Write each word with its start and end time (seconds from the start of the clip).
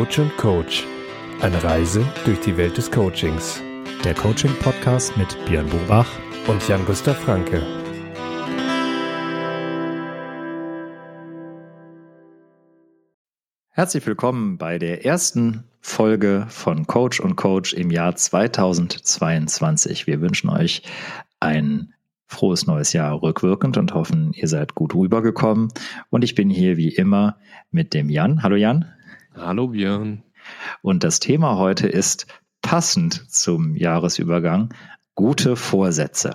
Coach 0.00 0.18
und 0.18 0.34
Coach. 0.38 0.86
Eine 1.42 1.62
Reise 1.62 2.02
durch 2.24 2.40
die 2.40 2.56
Welt 2.56 2.78
des 2.78 2.90
Coachings. 2.90 3.60
Der 4.02 4.14
Coaching-Podcast 4.14 5.14
mit 5.18 5.36
Björn 5.44 5.68
Bobach 5.68 6.08
und 6.46 6.66
Jan-Gustav 6.66 7.18
Franke. 7.18 7.60
Herzlich 13.68 14.06
willkommen 14.06 14.56
bei 14.56 14.78
der 14.78 15.04
ersten 15.04 15.64
Folge 15.82 16.46
von 16.48 16.86
Coach 16.86 17.20
und 17.20 17.36
Coach 17.36 17.74
im 17.74 17.90
Jahr 17.90 18.16
2022. 18.16 20.06
Wir 20.06 20.22
wünschen 20.22 20.48
euch 20.48 20.82
ein 21.40 21.92
frohes 22.26 22.66
neues 22.66 22.94
Jahr 22.94 23.20
rückwirkend 23.20 23.76
und 23.76 23.92
hoffen, 23.92 24.32
ihr 24.32 24.48
seid 24.48 24.74
gut 24.74 24.94
rübergekommen. 24.94 25.68
Und 26.08 26.24
ich 26.24 26.34
bin 26.34 26.48
hier 26.48 26.78
wie 26.78 26.88
immer 26.88 27.36
mit 27.70 27.92
dem 27.92 28.08
Jan. 28.08 28.42
Hallo 28.42 28.56
Jan. 28.56 28.86
Hallo 29.36 29.68
Björn. 29.68 30.24
Und 30.82 31.04
das 31.04 31.20
Thema 31.20 31.56
heute 31.56 31.86
ist 31.86 32.26
passend 32.62 33.30
zum 33.30 33.76
Jahresübergang 33.76 34.74
gute 35.14 35.54
Vorsätze. 35.54 36.34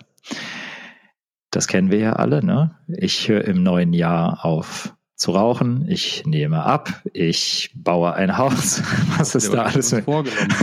Das 1.52 1.68
kennen 1.68 1.92
wir 1.92 2.00
ja 2.00 2.14
alle, 2.14 2.44
ne? 2.44 2.78
Ich 2.88 3.28
höre 3.28 3.44
im 3.46 3.64
neuen 3.64 3.92
Jahr 3.92 4.46
auf 4.46 4.96
zu 5.16 5.32
rauchen, 5.32 5.88
ich 5.88 6.26
nehme 6.26 6.64
ab, 6.64 7.02
ich 7.14 7.72
baue 7.74 8.14
ein 8.14 8.38
Haus. 8.38 8.82
Was 9.18 9.34
ist 9.36 9.54
da 9.54 9.64
alles 9.64 9.94
mit? 9.94 10.04
vorgenommen? 10.04 10.54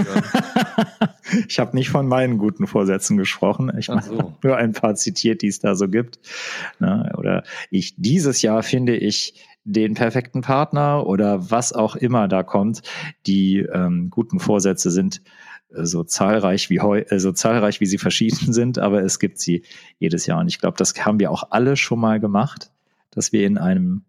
ich 1.49 1.59
habe 1.59 1.75
nicht 1.75 1.89
von 1.89 2.07
meinen 2.07 2.37
guten 2.37 2.67
Vorsätzen 2.67 3.17
gesprochen. 3.17 3.73
Ich 3.79 3.89
habe 3.89 4.03
so. 4.03 4.35
nur 4.43 4.57
ein 4.57 4.73
paar 4.73 4.95
zitiert, 4.95 5.41
die 5.41 5.49
es 5.49 5.61
da 5.61 5.75
so 5.75 5.89
gibt. 5.89 6.19
Ne? 6.81 7.13
Oder 7.17 7.45
ich 7.71 7.95
dieses 7.97 8.43
Jahr 8.43 8.63
finde 8.63 8.95
ich 8.95 9.35
den 9.65 9.95
perfekten 9.95 10.41
Partner 10.41 11.07
oder 11.07 11.51
was 11.51 11.73
auch 11.73 11.97
immer 11.97 12.29
da 12.29 12.43
kommt. 12.43 12.83
Die 13.27 13.59
ähm, 13.59 14.11
guten 14.11 14.41
Vorsätze 14.41 14.91
sind 14.91 15.23
äh, 15.71 15.85
so 15.85 16.05
zahlreich 16.05 16.71
wie 16.71 16.81
heu, 16.81 17.01
äh, 17.01 17.19
so 17.19 17.33
zahlreich 17.33 17.81
wie 17.81 17.87
sie 17.87 17.99
verschieden 17.99 18.53
sind, 18.53 18.79
aber 18.79 19.03
es 19.03 19.19
gibt 19.19 19.39
sie 19.39 19.65
jedes 19.99 20.27
Jahr 20.27 20.41
und 20.41 20.49
ich 20.49 20.59
glaube, 20.59 20.77
das 20.77 20.95
haben 21.05 21.21
wir 21.21 21.31
auch 21.31 21.45
alle 21.51 21.77
schon 21.77 22.01
mal 22.01 22.21
gemacht, 22.21 22.73
dass 23.11 23.33
wir 23.33 23.47
in 23.47 23.59
einem 23.59 24.05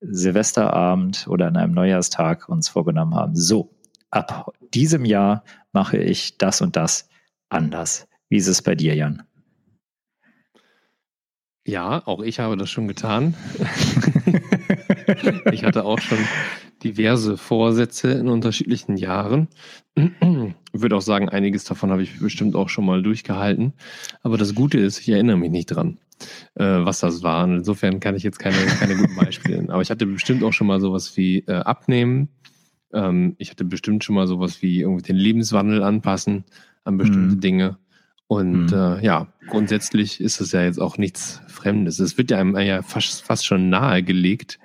Silvesterabend 0.00 1.26
oder 1.28 1.46
an 1.46 1.56
einem 1.56 1.72
Neujahrstag 1.72 2.48
uns 2.48 2.68
vorgenommen 2.68 3.14
haben, 3.14 3.34
so, 3.34 3.74
ab 4.10 4.52
diesem 4.74 5.04
Jahr 5.04 5.44
mache 5.72 5.98
ich 5.98 6.38
das 6.38 6.60
und 6.60 6.76
das 6.76 7.08
anders. 7.48 8.06
Wie 8.28 8.36
ist 8.36 8.48
es 8.48 8.62
bei 8.62 8.74
dir, 8.74 8.94
Jan? 8.94 9.22
Ja, 11.66 12.06
auch 12.06 12.22
ich 12.22 12.38
habe 12.38 12.56
das 12.56 12.70
schon 12.70 12.86
getan. 12.88 13.34
ich 15.52 15.64
hatte 15.64 15.84
auch 15.84 16.00
schon 16.00 16.18
diverse 16.82 17.36
Vorsätze 17.36 18.12
in 18.12 18.28
unterschiedlichen 18.28 18.96
Jahren. 18.96 19.48
Ich 20.72 20.82
würde 20.82 20.96
auch 20.96 21.02
sagen, 21.02 21.28
einiges 21.28 21.64
davon 21.64 21.90
habe 21.90 22.02
ich 22.02 22.18
bestimmt 22.18 22.54
auch 22.54 22.68
schon 22.68 22.84
mal 22.84 23.02
durchgehalten. 23.02 23.72
Aber 24.22 24.36
das 24.36 24.54
Gute 24.54 24.78
ist, 24.78 25.00
ich 25.00 25.08
erinnere 25.08 25.38
mich 25.38 25.50
nicht 25.50 25.66
dran, 25.66 25.98
äh, 26.54 26.64
was 26.64 27.00
das 27.00 27.22
war. 27.22 27.44
Und 27.44 27.56
insofern 27.56 28.00
kann 28.00 28.14
ich 28.14 28.22
jetzt 28.22 28.38
keine, 28.38 28.56
keine 28.78 28.96
guten 28.96 29.16
Beispiele 29.16 29.56
nennen. 29.56 29.70
Aber 29.70 29.82
ich 29.82 29.90
hatte 29.90 30.06
bestimmt 30.06 30.42
auch 30.42 30.52
schon 30.52 30.66
mal 30.66 30.80
sowas 30.80 31.16
wie 31.16 31.38
äh, 31.46 31.54
Abnehmen. 31.54 32.28
Ähm, 32.92 33.36
ich 33.38 33.50
hatte 33.50 33.64
bestimmt 33.64 34.04
schon 34.04 34.14
mal 34.14 34.26
sowas 34.26 34.60
wie 34.62 34.80
irgendwie 34.80 35.02
den 35.02 35.16
Lebenswandel 35.16 35.82
anpassen 35.82 36.44
an 36.84 36.98
bestimmte 36.98 37.36
mhm. 37.36 37.40
Dinge. 37.40 37.78
Und 38.28 38.66
mhm. 38.66 38.72
äh, 38.72 39.04
ja, 39.04 39.28
grundsätzlich 39.48 40.20
ist 40.20 40.40
es 40.40 40.52
ja 40.52 40.62
jetzt 40.62 40.80
auch 40.80 40.98
nichts 40.98 41.40
Fremdes. 41.46 42.00
Es 42.00 42.18
wird 42.18 42.30
ja 42.30 42.38
einem 42.38 42.56
ja 42.56 42.82
fast, 42.82 43.24
fast 43.24 43.46
schon 43.46 43.68
nahegelegt, 43.68 44.58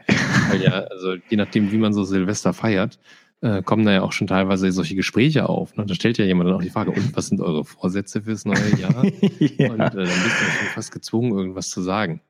weil 0.50 0.64
ja, 0.64 0.72
also 0.92 1.16
je 1.30 1.38
nachdem, 1.38 1.72
wie 1.72 1.78
man 1.78 1.94
so 1.94 2.04
Silvester 2.04 2.54
feiert, 2.54 3.00
äh, 3.42 3.62
kommen 3.62 3.86
da 3.86 3.92
ja 3.92 4.02
auch 4.02 4.14
schon 4.14 4.28
teilweise 4.28 4.72
solche 4.72 4.96
Gespräche 4.96 5.48
auf. 5.50 5.76
Ne? 5.76 5.86
Da 5.86 5.94
stellt 5.94 6.18
ja 6.18 6.26
jemand 6.26 6.50
dann 6.50 6.58
auch 6.58 6.62
die 6.62 6.70
Frage, 6.70 6.92
und 6.92 7.16
was 7.16 7.28
sind 7.28 7.42
eure 7.42 7.66
Vorsätze 7.66 8.24
fürs 8.24 8.46
neue 8.46 8.76
Jahr? 8.80 9.04
ja. 9.40 9.72
Und 9.72 9.80
äh, 9.80 9.90
dann 9.90 10.06
bist 10.06 10.42
du 10.42 10.46
schon 10.46 10.68
fast 10.74 10.92
gezwungen, 10.92 11.32
irgendwas 11.32 11.70
zu 11.70 11.82
sagen. 11.82 12.22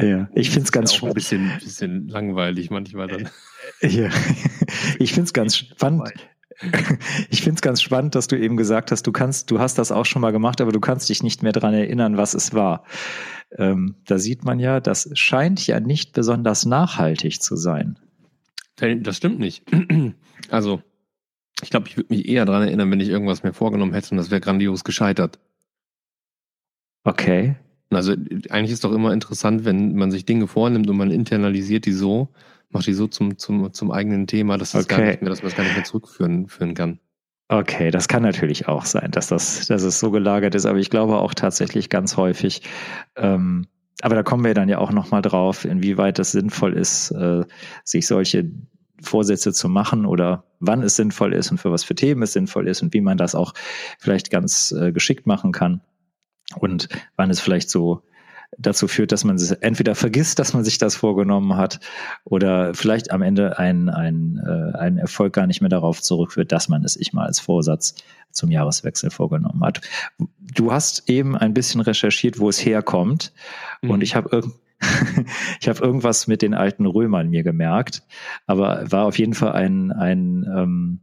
Ja, 0.00 0.28
ich 0.34 0.50
finde 0.50 0.64
es 0.64 0.72
ganz 0.72 0.94
spannend. 0.94 1.12
Ein 1.12 1.14
bisschen, 1.14 1.52
bisschen 1.60 2.08
langweilig 2.08 2.70
manchmal 2.70 3.08
dann. 3.08 3.28
Ja, 3.82 4.08
ich 4.98 5.12
finde 5.12 5.26
es 5.26 5.32
ganz 5.32 5.56
spannend. 5.56 6.12
Ich 7.30 7.42
finde 7.42 7.56
es 7.56 7.62
ganz 7.62 7.82
spannend, 7.82 8.14
dass 8.14 8.26
du 8.26 8.38
eben 8.38 8.56
gesagt 8.56 8.92
hast, 8.92 9.06
du 9.06 9.12
kannst, 9.12 9.50
du 9.50 9.58
hast 9.58 9.78
das 9.78 9.92
auch 9.92 10.04
schon 10.06 10.22
mal 10.22 10.32
gemacht, 10.32 10.60
aber 10.60 10.72
du 10.72 10.80
kannst 10.80 11.08
dich 11.08 11.22
nicht 11.22 11.42
mehr 11.42 11.52
dran 11.52 11.74
erinnern, 11.74 12.16
was 12.16 12.34
es 12.34 12.54
war. 12.54 12.84
Ähm, 13.56 13.96
da 14.06 14.18
sieht 14.18 14.44
man 14.44 14.58
ja, 14.58 14.80
das 14.80 15.10
scheint 15.14 15.66
ja 15.66 15.80
nicht 15.80 16.12
besonders 16.12 16.66
nachhaltig 16.66 17.42
zu 17.42 17.56
sein. 17.56 17.98
Das 18.76 19.16
stimmt 19.16 19.38
nicht. 19.38 19.64
Also, 20.48 20.82
ich 21.62 21.70
glaube, 21.70 21.86
ich 21.86 21.96
würde 21.96 22.12
mich 22.12 22.26
eher 22.26 22.44
daran 22.44 22.62
erinnern, 22.62 22.90
wenn 22.90 22.98
ich 22.98 23.08
irgendwas 23.08 23.44
mir 23.44 23.52
vorgenommen 23.52 23.92
hätte 23.92 24.10
und 24.10 24.16
das 24.16 24.30
wäre 24.30 24.40
grandios 24.40 24.82
gescheitert. 24.82 25.38
Okay. 27.04 27.54
Also 27.90 28.12
eigentlich 28.48 28.72
ist 28.72 28.82
doch 28.82 28.92
immer 28.92 29.12
interessant, 29.12 29.64
wenn 29.64 29.94
man 29.94 30.10
sich 30.10 30.24
Dinge 30.24 30.48
vornimmt 30.48 30.88
und 30.88 30.96
man 30.96 31.10
internalisiert 31.10 31.86
die 31.86 31.92
so, 31.92 32.30
macht 32.70 32.86
die 32.86 32.94
so 32.94 33.06
zum, 33.06 33.38
zum, 33.38 33.72
zum 33.72 33.90
eigenen 33.90 34.26
Thema, 34.26 34.58
dass, 34.58 34.72
das 34.72 34.84
okay. 34.84 34.96
gar 34.96 35.06
nicht 35.06 35.22
mehr, 35.22 35.30
dass 35.30 35.42
man 35.42 35.50
es 35.50 35.56
gar 35.56 35.64
nicht 35.64 35.76
mehr 35.76 35.84
zurückführen 35.84 36.48
führen 36.48 36.74
kann. 36.74 37.00
Okay, 37.48 37.90
das 37.90 38.06
kann 38.06 38.22
natürlich 38.22 38.68
auch 38.68 38.84
sein, 38.84 39.10
dass 39.10 39.26
das, 39.26 39.66
dass 39.66 39.82
es 39.82 39.98
so 39.98 40.12
gelagert 40.12 40.54
ist, 40.54 40.66
aber 40.66 40.78
ich 40.78 40.88
glaube 40.88 41.18
auch 41.18 41.34
tatsächlich 41.34 41.88
ganz 41.88 42.16
häufig. 42.16 42.62
Ähm, 43.16 43.66
aber 44.02 44.14
da 44.14 44.22
kommen 44.22 44.44
wir 44.44 44.54
dann 44.54 44.68
ja 44.68 44.78
auch 44.78 44.92
nochmal 44.92 45.20
drauf, 45.20 45.64
inwieweit 45.64 46.18
es 46.20 46.30
sinnvoll 46.30 46.74
ist, 46.74 47.10
äh, 47.10 47.44
sich 47.84 48.06
solche 48.06 48.50
Vorsätze 49.02 49.52
zu 49.52 49.68
machen 49.68 50.06
oder 50.06 50.44
wann 50.60 50.82
es 50.82 50.96
sinnvoll 50.96 51.32
ist 51.32 51.50
und 51.50 51.58
für 51.58 51.72
was 51.72 51.82
für 51.82 51.94
Themen 51.94 52.22
es 52.22 52.34
sinnvoll 52.34 52.68
ist 52.68 52.82
und 52.82 52.94
wie 52.94 53.00
man 53.00 53.18
das 53.18 53.34
auch 53.34 53.52
vielleicht 53.98 54.30
ganz 54.30 54.72
äh, 54.72 54.92
geschickt 54.92 55.26
machen 55.26 55.52
kann 55.52 55.80
und 56.56 56.88
wann 57.16 57.30
es 57.30 57.40
vielleicht 57.40 57.68
so 57.70 58.02
dazu 58.58 58.88
führt, 58.88 59.12
dass 59.12 59.24
man 59.24 59.36
es 59.36 59.50
entweder 59.50 59.94
vergisst, 59.94 60.38
dass 60.38 60.52
man 60.52 60.64
sich 60.64 60.78
das 60.78 60.96
vorgenommen 60.96 61.56
hat, 61.56 61.80
oder 62.24 62.74
vielleicht 62.74 63.10
am 63.10 63.22
Ende 63.22 63.58
ein, 63.58 63.88
ein, 63.88 64.40
äh, 64.44 64.76
ein 64.76 64.98
Erfolg 64.98 65.32
gar 65.32 65.46
nicht 65.46 65.60
mehr 65.60 65.70
darauf 65.70 66.02
zurückführt, 66.02 66.52
dass 66.52 66.68
man 66.68 66.84
es 66.84 66.94
sich 66.94 67.12
mal 67.12 67.26
als 67.26 67.40
Vorsatz 67.40 67.94
zum 68.30 68.50
Jahreswechsel 68.50 69.10
vorgenommen 69.10 69.62
hat. 69.64 69.80
Du 70.40 70.72
hast 70.72 71.08
eben 71.08 71.36
ein 71.36 71.54
bisschen 71.54 71.80
recherchiert, 71.80 72.38
wo 72.38 72.48
es 72.48 72.64
herkommt, 72.64 73.32
mhm. 73.82 73.90
und 73.90 74.02
ich 74.02 74.14
habe 74.14 74.28
irgendwie 74.32 74.58
ich 75.60 75.68
habe 75.68 75.80
irgendwas 75.80 76.26
mit 76.26 76.40
den 76.40 76.54
alten 76.54 76.86
Römern 76.86 77.28
mir 77.28 77.42
gemerkt, 77.42 78.02
aber 78.46 78.90
war 78.90 79.04
auf 79.04 79.18
jeden 79.18 79.34
Fall 79.34 79.52
ein, 79.52 79.92
ein, 79.92 80.46
ähm, 80.56 81.00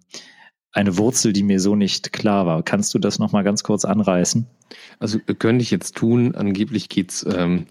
eine 0.78 0.98
Wurzel, 0.98 1.34
die 1.34 1.44
mir 1.44 1.60
so 1.60 1.76
nicht 1.76 2.14
klar 2.14 2.46
war. 2.46 2.62
Kannst 2.62 2.94
du 2.94 3.00
das 3.00 3.18
nochmal 3.18 3.44
ganz 3.44 3.64
kurz 3.64 3.84
anreißen? 3.84 4.46
Also 5.00 5.18
könnte 5.40 5.64
ich 5.64 5.72
jetzt 5.72 5.96
tun. 5.96 6.36
Angeblich 6.36 6.88
geht's 6.88 7.26
ähm, 7.28 7.66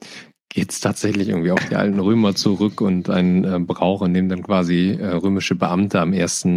geht's 0.48 0.80
tatsächlich 0.80 1.28
irgendwie 1.28 1.52
auf 1.52 1.64
die 1.68 1.76
alten 1.76 2.00
Römer 2.00 2.34
zurück 2.34 2.80
und 2.80 3.08
ein 3.08 3.44
äh, 3.44 3.60
Brauch, 3.60 4.02
in 4.02 4.12
dem 4.12 4.28
dann 4.28 4.42
quasi 4.42 4.98
äh, 4.98 5.06
römische 5.06 5.54
Beamte 5.54 6.00
am 6.00 6.12
1. 6.12 6.48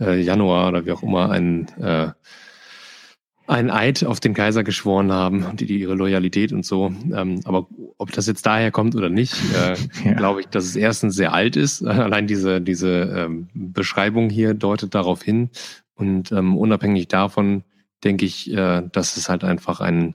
Äh, 0.00 0.20
Januar 0.20 0.68
oder 0.68 0.84
wie 0.84 0.92
auch 0.92 1.02
immer 1.02 1.30
einen 1.30 1.68
äh, 1.78 2.10
einen 3.48 3.70
Eid 3.70 4.04
auf 4.04 4.20
den 4.20 4.34
Kaiser 4.34 4.62
geschworen 4.62 5.10
haben 5.10 5.56
die, 5.56 5.66
die 5.66 5.80
ihre 5.80 5.94
Loyalität 5.94 6.52
und 6.52 6.66
so. 6.66 6.92
Ähm, 7.12 7.40
aber 7.44 7.66
ob 7.96 8.12
das 8.12 8.26
jetzt 8.26 8.44
daher 8.44 8.70
kommt 8.70 8.94
oder 8.94 9.08
nicht, 9.08 9.34
äh, 9.54 9.74
ja. 10.04 10.12
glaube 10.12 10.40
ich, 10.40 10.48
dass 10.48 10.64
es 10.64 10.76
erstens 10.76 11.14
sehr 11.14 11.32
alt 11.32 11.56
ist. 11.56 11.82
Allein 11.86 12.26
diese, 12.26 12.60
diese 12.60 12.88
ähm, 12.90 13.48
Beschreibung 13.54 14.28
hier 14.28 14.54
deutet 14.54 14.94
darauf 14.94 15.22
hin. 15.22 15.50
Und 15.94 16.30
ähm, 16.30 16.56
unabhängig 16.56 17.08
davon 17.08 17.64
denke 18.04 18.26
ich, 18.26 18.52
äh, 18.52 18.82
dass 18.92 19.16
es 19.16 19.28
halt 19.30 19.44
einfach 19.44 19.80
ein, 19.80 20.14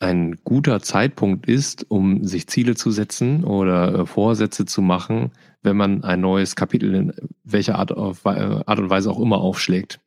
ein 0.00 0.38
guter 0.44 0.80
Zeitpunkt 0.80 1.46
ist, 1.46 1.88
um 1.90 2.24
sich 2.24 2.46
Ziele 2.48 2.74
zu 2.74 2.90
setzen 2.90 3.44
oder 3.44 4.00
äh, 4.00 4.06
Vorsätze 4.06 4.64
zu 4.64 4.80
machen, 4.80 5.32
wenn 5.62 5.76
man 5.76 6.04
ein 6.04 6.20
neues 6.20 6.56
Kapitel 6.56 6.94
in 6.94 7.12
welcher 7.44 7.78
Art, 7.78 7.92
auf, 7.92 8.24
äh, 8.24 8.30
Art 8.30 8.78
und 8.78 8.88
Weise 8.88 9.10
auch 9.10 9.20
immer 9.20 9.38
aufschlägt. 9.38 10.00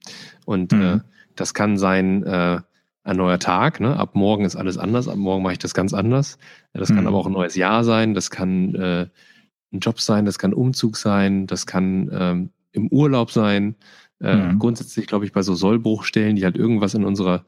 Und 0.45 0.72
mhm. 0.72 1.01
Das 1.38 1.54
kann 1.54 1.78
sein 1.78 2.24
äh, 2.24 2.60
ein 3.04 3.18
neuer 3.18 3.39
Tag. 3.39 3.80
Ne? 3.80 3.98
Ab 3.98 4.16
morgen 4.16 4.44
ist 4.44 4.57
alles 4.57 4.78
anders. 4.78 5.07
Ab 5.07 5.16
morgen 5.16 5.44
mache 5.44 5.54
ich 5.54 5.60
das 5.60 5.74
ganz 5.74 5.94
anders. 5.94 6.38
Das 6.74 6.89
kann 6.89 7.01
mhm. 7.01 7.07
aber 7.07 7.18
auch 7.18 7.28
ein 7.28 7.34
neues 7.34 7.56
Jahr 7.56 7.84
sein. 7.86 8.13
Das 8.13 8.30
kann 8.30 8.75
äh, 8.75 9.07
ein 9.72 9.80
Job 9.80 10.01
sein. 10.01 10.25
Das 10.25 10.38
kann 10.38 10.54
Umzug 10.54 10.98
sein. 10.98 11.48
Das 11.48 11.66
kann 11.66 12.10
ähm, 12.12 12.50
im 12.74 12.88
Urlaub 12.89 13.31
sein. 13.31 13.75
Äh, 14.19 14.36
mhm. 14.36 14.60
Grundsätzlich 14.60 15.07
glaube 15.07 15.25
ich 15.25 15.31
bei 15.31 15.42
so 15.42 15.56
Sollbruchstellen, 15.56 16.36
die 16.36 16.44
halt 16.44 16.57
irgendwas 16.57 16.95
in 16.95 17.06
unserer 17.06 17.45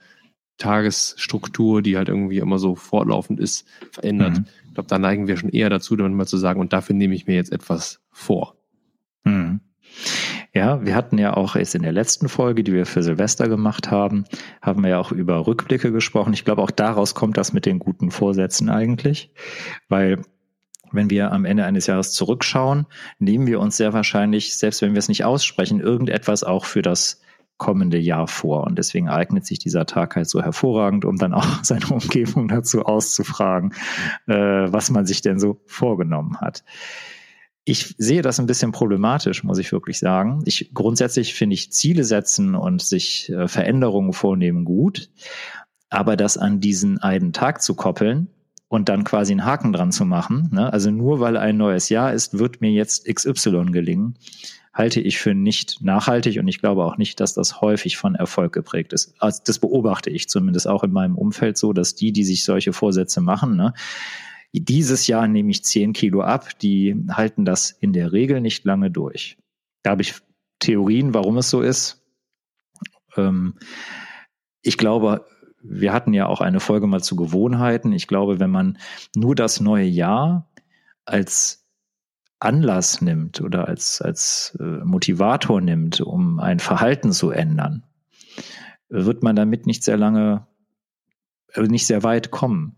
Tagesstruktur, 0.58 1.82
die 1.82 1.98
halt 1.98 2.10
irgendwie 2.10 2.38
immer 2.38 2.60
so 2.60 2.76
fortlaufend 2.76 3.40
ist, 3.40 3.68
verändert. 3.92 4.40
Mhm. 4.40 4.46
Ich 4.68 4.74
glaube, 4.76 4.88
da 4.88 5.00
neigen 5.00 5.28
wir 5.28 5.36
schon 5.36 5.50
eher 5.50 5.70
dazu, 5.70 5.96
dann 5.96 6.14
mal 6.14 6.28
zu 6.28 6.38
sagen, 6.38 6.60
und 6.60 6.74
dafür 6.74 6.96
nehme 6.96 7.16
ich 7.16 7.28
mir 7.28 7.36
jetzt 7.36 7.52
etwas 7.52 8.02
vor. 8.12 8.56
Ja, 10.54 10.84
wir 10.84 10.96
hatten 10.96 11.18
ja 11.20 11.36
auch 11.38 11.56
jetzt 11.56 11.76
in 11.76 11.84
der 11.84 11.92
letzten 11.92 12.28
Folge, 12.28 12.64
die 12.64 12.74
wir 12.74 12.88
für 12.88 13.04
Silvester 13.04 13.48
gemacht 13.48 13.92
haben, 13.92 14.26
haben 14.62 14.82
wir 14.82 14.90
ja 14.90 15.00
auch 15.00 15.12
über 15.12 15.46
Rückblicke 15.46 15.92
gesprochen. 15.92 16.34
Ich 16.34 16.44
glaube, 16.44 16.64
auch 16.64 16.72
daraus 16.72 17.14
kommt 17.14 17.38
das 17.38 17.54
mit 17.54 17.68
den 17.68 17.78
guten 17.78 18.10
Vorsätzen 18.10 18.70
eigentlich, 18.70 19.32
weil 19.90 20.22
wenn 20.92 21.12
wir 21.12 21.32
am 21.32 21.46
Ende 21.46 21.66
eines 21.66 21.86
Jahres 21.86 22.14
zurückschauen, 22.14 22.88
nehmen 23.20 23.46
wir 23.46 23.60
uns 23.60 23.78
sehr 23.78 23.94
wahrscheinlich, 23.94 24.58
selbst 24.58 24.82
wenn 24.82 24.94
wir 24.94 25.00
es 25.00 25.08
nicht 25.08 25.24
aussprechen, 25.24 25.82
irgendetwas 25.82 26.44
auch 26.44 26.66
für 26.66 26.82
das 26.82 27.22
kommende 27.58 28.00
Jahr 28.00 28.28
vor. 28.28 28.64
Und 28.66 28.80
deswegen 28.80 29.10
eignet 29.10 29.46
sich 29.46 29.60
dieser 29.60 29.86
Tag 29.86 30.16
halt 30.16 30.30
so 30.30 30.42
hervorragend, 30.42 31.06
um 31.06 31.18
dann 31.18 31.34
auch 31.34 31.46
seine 31.64 31.86
Umgebung 31.88 32.48
dazu 32.48 32.86
auszufragen, 32.86 33.74
äh, 34.28 34.34
was 34.34 34.90
man 34.90 35.06
sich 35.06 35.22
denn 35.22 35.40
so 35.40 35.62
vorgenommen 35.68 36.42
hat. 36.42 36.64
Ich 37.70 37.94
sehe 38.00 38.24
das 38.24 38.40
ein 38.40 38.48
bisschen 38.48 38.72
problematisch, 38.72 39.44
muss 39.44 39.60
ich 39.60 39.72
wirklich 39.72 40.00
sagen. 40.00 40.42
Ich 40.46 40.72
grundsätzlich 40.74 41.36
finde 41.36 41.54
ich 41.54 41.72
Ziele 41.72 42.04
setzen 42.04 42.56
und 42.56 42.82
sich 42.82 43.30
äh, 43.30 43.48
Veränderungen 43.48 44.12
vornehmen 44.12 44.66
gut, 44.66 45.12
aber 45.92 46.18
das 46.18 46.38
an 46.38 46.60
diesen 46.60 46.98
einen 46.98 47.32
Tag 47.32 47.62
zu 47.62 47.76
koppeln, 47.76 48.30
und 48.70 48.88
dann 48.88 49.04
quasi 49.04 49.34
einen 49.34 49.46
Haken 49.46 49.74
dran 49.74 49.92
zu 49.92 50.06
machen. 50.06 50.50
Ne? 50.54 50.72
Also 50.72 50.92
nur 50.92 51.20
weil 51.20 51.38
ein 51.38 51.58
neues 51.58 51.90
Jahr 51.90 52.14
ist, 52.14 52.38
wird 52.38 52.62
mir 52.62 52.72
jetzt 52.72 53.06
XY 53.06 53.66
gelingen, 53.72 54.16
halte 54.74 55.02
ich 55.02 55.18
für 55.18 55.34
nicht 55.34 55.82
nachhaltig 55.82 56.38
und 56.38 56.48
ich 56.48 56.60
glaube 56.60 56.86
auch 56.86 56.98
nicht, 56.98 57.20
dass 57.20 57.34
das 57.34 57.62
häufig 57.62 57.98
von 57.98 58.14
Erfolg 58.14 58.54
geprägt 58.54 58.94
ist. 58.94 59.16
Also 59.18 59.42
das 59.44 59.58
beobachte 59.58 60.12
ich 60.12 60.30
zumindest 60.30 60.68
auch 60.68 60.84
in 60.84 60.92
meinem 60.92 61.18
Umfeld 61.18 61.58
so, 61.58 61.74
dass 61.74 61.96
die, 61.96 62.12
die 62.14 62.24
sich 62.24 62.46
solche 62.46 62.72
Vorsätze 62.72 63.22
machen, 63.22 63.58
ne, 63.58 63.74
dieses 64.54 65.08
Jahr 65.08 65.28
nehme 65.28 65.52
ich 65.52 65.64
zehn 65.64 65.94
Kilo 65.94 66.22
ab, 66.22 66.58
die 66.60 66.96
halten 67.12 67.46
das 67.46 67.72
in 67.72 67.94
der 67.94 68.12
Regel 68.12 68.42
nicht 68.42 68.66
lange 68.66 68.90
durch. 68.90 69.38
Da 69.84 69.92
habe 69.92 70.02
ich 70.02 70.16
Theorien, 70.60 71.14
warum 71.14 71.38
es 71.38 71.50
so 71.50 71.62
ist. 71.62 72.04
Ähm, 73.16 73.56
ich 74.62 74.78
glaube, 74.78 75.26
wir 75.62 75.94
hatten 75.94 76.14
ja 76.14 76.26
auch 76.28 76.42
eine 76.42 76.60
Folge 76.60 76.88
mal 76.88 77.02
zu 77.02 77.16
Gewohnheiten. 77.16 77.92
Ich 77.92 78.08
glaube, 78.08 78.40
wenn 78.40 78.50
man 78.50 78.78
nur 79.16 79.36
das 79.36 79.60
neue 79.60 79.86
Jahr 79.86 80.50
als 81.06 81.68
Anlass 82.40 83.02
nimmt 83.02 83.42
oder 83.42 83.68
als, 83.68 84.02
als 84.02 84.58
äh, 84.60 84.84
Motivator 84.84 85.60
nimmt, 85.60 86.02
um 86.02 86.40
ein 86.40 86.60
Verhalten 86.60 87.12
zu 87.12 87.32
ändern, 87.32 87.84
wird 88.88 89.24
man 89.24 89.36
damit 89.36 89.66
nicht 89.66 89.84
sehr 89.84 89.98
lange, 89.98 90.48
äh, 91.54 91.64
nicht 91.64 91.86
sehr 91.86 92.04
weit 92.04 92.32
kommen. 92.32 92.76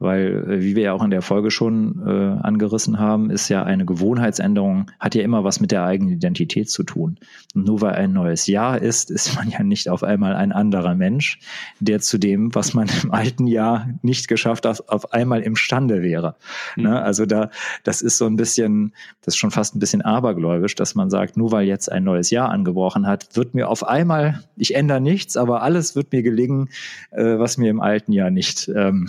Weil, 0.00 0.44
äh, 0.48 0.62
wie 0.62 0.76
wir 0.76 0.84
ja 0.84 0.92
auch 0.94 1.04
in 1.04 1.10
der 1.10 1.20
Folge 1.20 1.50
schon 1.50 2.02
äh, 2.06 2.42
angerissen 2.42 2.98
haben, 2.98 3.30
ist 3.30 3.50
ja 3.50 3.62
eine 3.62 3.84
Gewohnheitsänderung, 3.84 4.90
hat 4.98 5.14
ja 5.14 5.22
immer 5.22 5.44
was 5.44 5.60
mit 5.60 5.72
der 5.72 5.84
eigenen 5.84 6.14
Identität 6.14 6.70
zu 6.70 6.82
tun. 6.84 7.18
Und 7.54 7.66
nur 7.66 7.82
weil 7.82 7.92
ein 7.92 8.12
neues 8.12 8.46
Jahr 8.46 8.80
ist, 8.80 9.10
ist 9.10 9.36
man 9.36 9.50
ja 9.50 9.62
nicht 9.62 9.90
auf 9.90 10.02
einmal 10.02 10.34
ein 10.34 10.52
anderer 10.52 10.94
Mensch, 10.94 11.38
der 11.80 12.00
zu 12.00 12.16
dem, 12.16 12.54
was 12.54 12.72
man 12.72 12.88
im 13.02 13.12
alten 13.12 13.46
Jahr 13.46 13.88
nicht 14.00 14.26
geschafft 14.26 14.64
hat, 14.64 14.88
auf 14.88 15.12
einmal 15.12 15.42
imstande 15.42 16.00
wäre. 16.00 16.34
Mhm. 16.76 16.84
Ne? 16.84 17.02
Also 17.02 17.26
da, 17.26 17.50
das 17.84 18.00
ist 18.00 18.16
so 18.16 18.24
ein 18.24 18.36
bisschen, 18.36 18.94
das 19.20 19.34
ist 19.34 19.38
schon 19.38 19.50
fast 19.50 19.76
ein 19.76 19.80
bisschen 19.80 20.00
abergläubisch, 20.00 20.76
dass 20.76 20.94
man 20.94 21.10
sagt, 21.10 21.36
nur 21.36 21.52
weil 21.52 21.66
jetzt 21.66 21.92
ein 21.92 22.04
neues 22.04 22.30
Jahr 22.30 22.48
angebrochen 22.48 23.06
hat, 23.06 23.36
wird 23.36 23.54
mir 23.54 23.68
auf 23.68 23.86
einmal, 23.86 24.44
ich 24.56 24.74
ändere 24.74 25.02
nichts, 25.02 25.36
aber 25.36 25.60
alles 25.62 25.94
wird 25.94 26.10
mir 26.10 26.22
gelingen, 26.22 26.70
äh, 27.10 27.38
was 27.38 27.58
mir 27.58 27.68
im 27.68 27.82
alten 27.82 28.12
Jahr 28.12 28.30
nicht 28.30 28.70
ähm, 28.74 29.06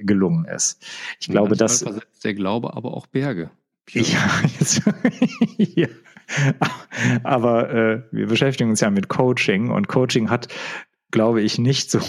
gelungen 0.00 0.44
ist. 0.44 0.84
Ich 1.20 1.28
glaube, 1.28 1.50
Manchmal 1.50 1.68
dass 1.68 1.82
versetzt 1.82 2.24
der 2.24 2.34
Glaube 2.34 2.74
aber 2.74 2.94
auch 2.94 3.06
Berge. 3.06 3.50
Ja, 3.90 4.42
jetzt, 4.58 4.82
ja. 5.56 5.88
aber 7.24 7.70
äh, 7.70 8.02
wir 8.12 8.26
beschäftigen 8.26 8.70
uns 8.70 8.80
ja 8.80 8.90
mit 8.90 9.08
Coaching 9.08 9.70
und 9.70 9.88
Coaching 9.88 10.30
hat 10.30 10.48
glaube 11.12 11.42
ich, 11.42 11.58
nicht 11.58 11.90
so 11.90 12.00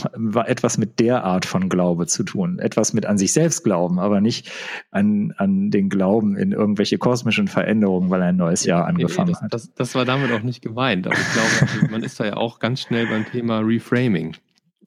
etwas 0.45 0.79
mit 0.79 0.99
der 0.99 1.23
Art 1.25 1.45
von 1.45 1.69
Glaube 1.69 2.07
zu 2.07 2.23
tun. 2.23 2.57
Etwas 2.57 2.93
mit 2.93 3.05
an 3.05 3.19
sich 3.19 3.33
selbst 3.33 3.63
glauben, 3.63 3.99
aber 3.99 4.21
nicht 4.21 4.49
an, 4.89 5.33
an 5.37 5.69
den 5.69 5.89
Glauben 5.89 6.35
in 6.37 6.53
irgendwelche 6.53 6.97
kosmischen 6.97 7.47
Veränderungen, 7.47 8.09
weil 8.09 8.21
ein 8.23 8.37
neues 8.37 8.63
Jahr 8.63 8.85
angefangen 8.85 9.27
nee, 9.27 9.33
das, 9.33 9.41
hat. 9.41 9.53
Das, 9.53 9.73
das 9.75 9.95
war 9.95 10.05
damit 10.05 10.31
auch 10.31 10.41
nicht 10.41 10.61
gemeint. 10.61 11.05
Aber 11.05 11.17
ich 11.17 11.33
glaube, 11.33 11.73
also 11.73 11.91
man 11.91 12.01
ist 12.01 12.19
da 12.19 12.25
ja 12.25 12.37
auch 12.37 12.59
ganz 12.59 12.81
schnell 12.81 13.05
beim 13.05 13.25
Thema 13.25 13.59
Reframing. 13.59 14.37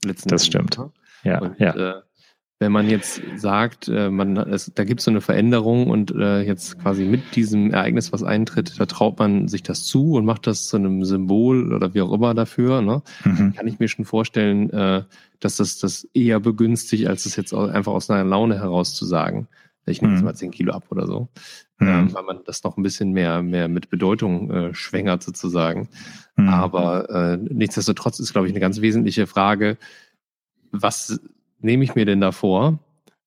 Letzten 0.02 0.30
das 0.30 0.46
stimmt. 0.46 0.78
Ne? 0.78 0.90
Ja, 1.22 1.38
und, 1.40 1.60
ja. 1.60 1.74
Äh, 1.74 2.02
wenn 2.58 2.72
man 2.72 2.88
jetzt 2.88 3.20
sagt, 3.36 3.88
äh, 3.88 4.10
man, 4.10 4.36
es, 4.36 4.72
da 4.74 4.84
gibt 4.84 5.00
es 5.00 5.04
so 5.04 5.10
eine 5.10 5.20
Veränderung 5.20 5.90
und 5.90 6.10
äh, 6.12 6.40
jetzt 6.40 6.78
quasi 6.78 7.04
mit 7.04 7.36
diesem 7.36 7.70
Ereignis, 7.70 8.12
was 8.12 8.22
eintritt, 8.22 8.80
da 8.80 8.86
traut 8.86 9.18
man 9.18 9.46
sich 9.46 9.62
das 9.62 9.84
zu 9.84 10.14
und 10.14 10.24
macht 10.24 10.46
das 10.46 10.66
zu 10.66 10.76
einem 10.78 11.04
Symbol 11.04 11.74
oder 11.74 11.92
wie 11.92 12.00
auch 12.00 12.12
immer 12.12 12.32
dafür, 12.32 12.80
ne? 12.80 13.02
Mhm. 13.24 13.52
kann 13.54 13.66
ich 13.66 13.78
mir 13.78 13.88
schon 13.88 14.06
vorstellen, 14.06 14.70
äh, 14.70 15.02
dass 15.40 15.56
das 15.56 15.78
das 15.78 16.08
eher 16.14 16.40
begünstigt, 16.40 17.06
als 17.08 17.26
es 17.26 17.36
jetzt 17.36 17.52
einfach 17.52 17.92
aus 17.92 18.08
einer 18.08 18.24
Laune 18.24 18.58
heraus 18.58 18.94
zu 18.94 19.04
sagen. 19.04 19.48
Ich 19.84 20.00
nehme 20.00 20.14
jetzt 20.14 20.22
mhm. 20.22 20.26
mal 20.26 20.34
10 20.34 20.50
Kilo 20.50 20.72
ab 20.72 20.84
oder 20.90 21.06
so, 21.06 21.28
mhm. 21.78 21.88
ähm, 21.88 22.14
weil 22.14 22.22
man 22.24 22.40
das 22.44 22.64
noch 22.64 22.78
ein 22.78 22.82
bisschen 22.82 23.12
mehr, 23.12 23.42
mehr 23.42 23.68
mit 23.68 23.90
Bedeutung 23.90 24.50
äh, 24.50 24.74
schwängert 24.74 25.22
sozusagen. 25.22 25.88
Mhm. 26.36 26.48
Aber 26.48 27.10
äh, 27.10 27.36
nichtsdestotrotz 27.36 28.18
ist, 28.18 28.32
glaube 28.32 28.48
ich, 28.48 28.52
eine 28.52 28.60
ganz 28.60 28.80
wesentliche 28.80 29.26
Frage, 29.26 29.76
was 30.72 31.20
nehme 31.58 31.84
ich 31.84 31.94
mir 31.94 32.04
denn 32.04 32.20
da 32.20 32.32
vor 32.32 32.78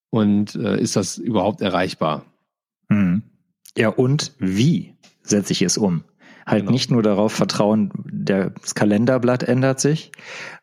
und 0.10 0.56
äh, 0.56 0.80
ist 0.80 0.96
das 0.96 1.18
überhaupt 1.18 1.62
erreichbar? 1.62 2.26
Hm. 2.90 3.24
Ja, 3.78 3.90
und 3.90 4.34
wie 4.40 4.96
setze 5.22 5.54
ich 5.54 5.62
es 5.62 5.78
um? 5.78 6.04
Halt 6.46 6.62
genau. 6.62 6.72
nicht 6.72 6.90
nur 6.90 7.04
darauf 7.04 7.32
vertrauen, 7.32 7.92
der, 7.96 8.50
das 8.50 8.74
Kalenderblatt 8.74 9.44
ändert 9.44 9.80
sich, 9.80 10.12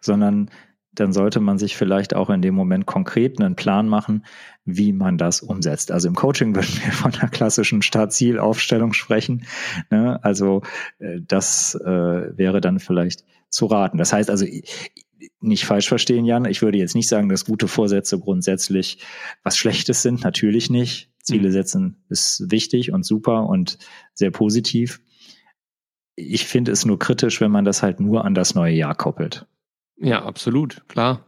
sondern 0.01 0.51
dann 0.93 1.13
sollte 1.13 1.41
man 1.41 1.59
sich 1.59 1.77
vielleicht 1.77 2.15
auch 2.15 2.31
in 2.31 2.43
dem 2.43 2.55
Moment 2.55 2.87
konkret 2.87 3.41
einen 3.41 3.55
Plan 3.55 3.89
machen, 3.89 4.25
wie 4.65 4.93
man 4.93 5.19
das 5.19 5.43
umsetzt. 5.43 5.93
Also 5.93 6.09
im 6.09 6.15
Coaching 6.15 6.55
würden 6.57 6.81
wir 6.83 6.93
von 6.93 7.15
einer 7.15 7.31
klassischen 7.31 7.83
Start-Ziel-Aufstellung 7.83 8.93
sprechen. 8.95 9.47
Ne? 9.91 10.19
Also 10.25 10.63
äh, 10.99 11.21
das 11.21 11.75
äh, 11.77 12.37
wäre 12.37 12.61
dann 12.61 12.81
vielleicht 12.81 13.25
zu 13.49 13.67
raten. 13.67 13.99
Das 13.99 14.13
heißt 14.13 14.31
also, 14.31 14.45
nicht 15.41 15.65
falsch 15.65 15.89
verstehen, 15.89 16.25
Jan. 16.25 16.45
Ich 16.45 16.63
würde 16.63 16.79
jetzt 16.79 16.95
nicht 16.95 17.09
sagen, 17.09 17.29
dass 17.29 17.45
gute 17.45 17.69
Vorsätze 17.69 18.19
grundsätzlich 18.19 18.99
was 19.43 19.57
Schlechtes 19.57 20.03
sind. 20.03 20.23
Natürlich 20.25 20.71
nicht. 20.71 21.11
Ziele 21.23 21.49
mhm. 21.49 21.53
setzen 21.53 21.97
ist 22.09 22.51
wichtig 22.51 22.93
und 22.93 23.05
super 23.05 23.49
und 23.49 23.79
sehr 24.15 24.31
positiv. 24.31 25.01
Ich 26.15 26.47
finde 26.47 26.73
es 26.73 26.87
nur 26.87 26.99
kritisch, 26.99 27.41
wenn 27.41 27.51
man 27.51 27.65
das 27.65 27.83
halt 27.83 28.01
nur 28.01 28.25
an 28.25 28.35
das 28.35 28.55
neue 28.55 28.75
Jahr 28.75 28.95
koppelt. 28.95 29.47
Ja, 29.99 30.25
absolut, 30.25 30.87
klar. 30.89 31.27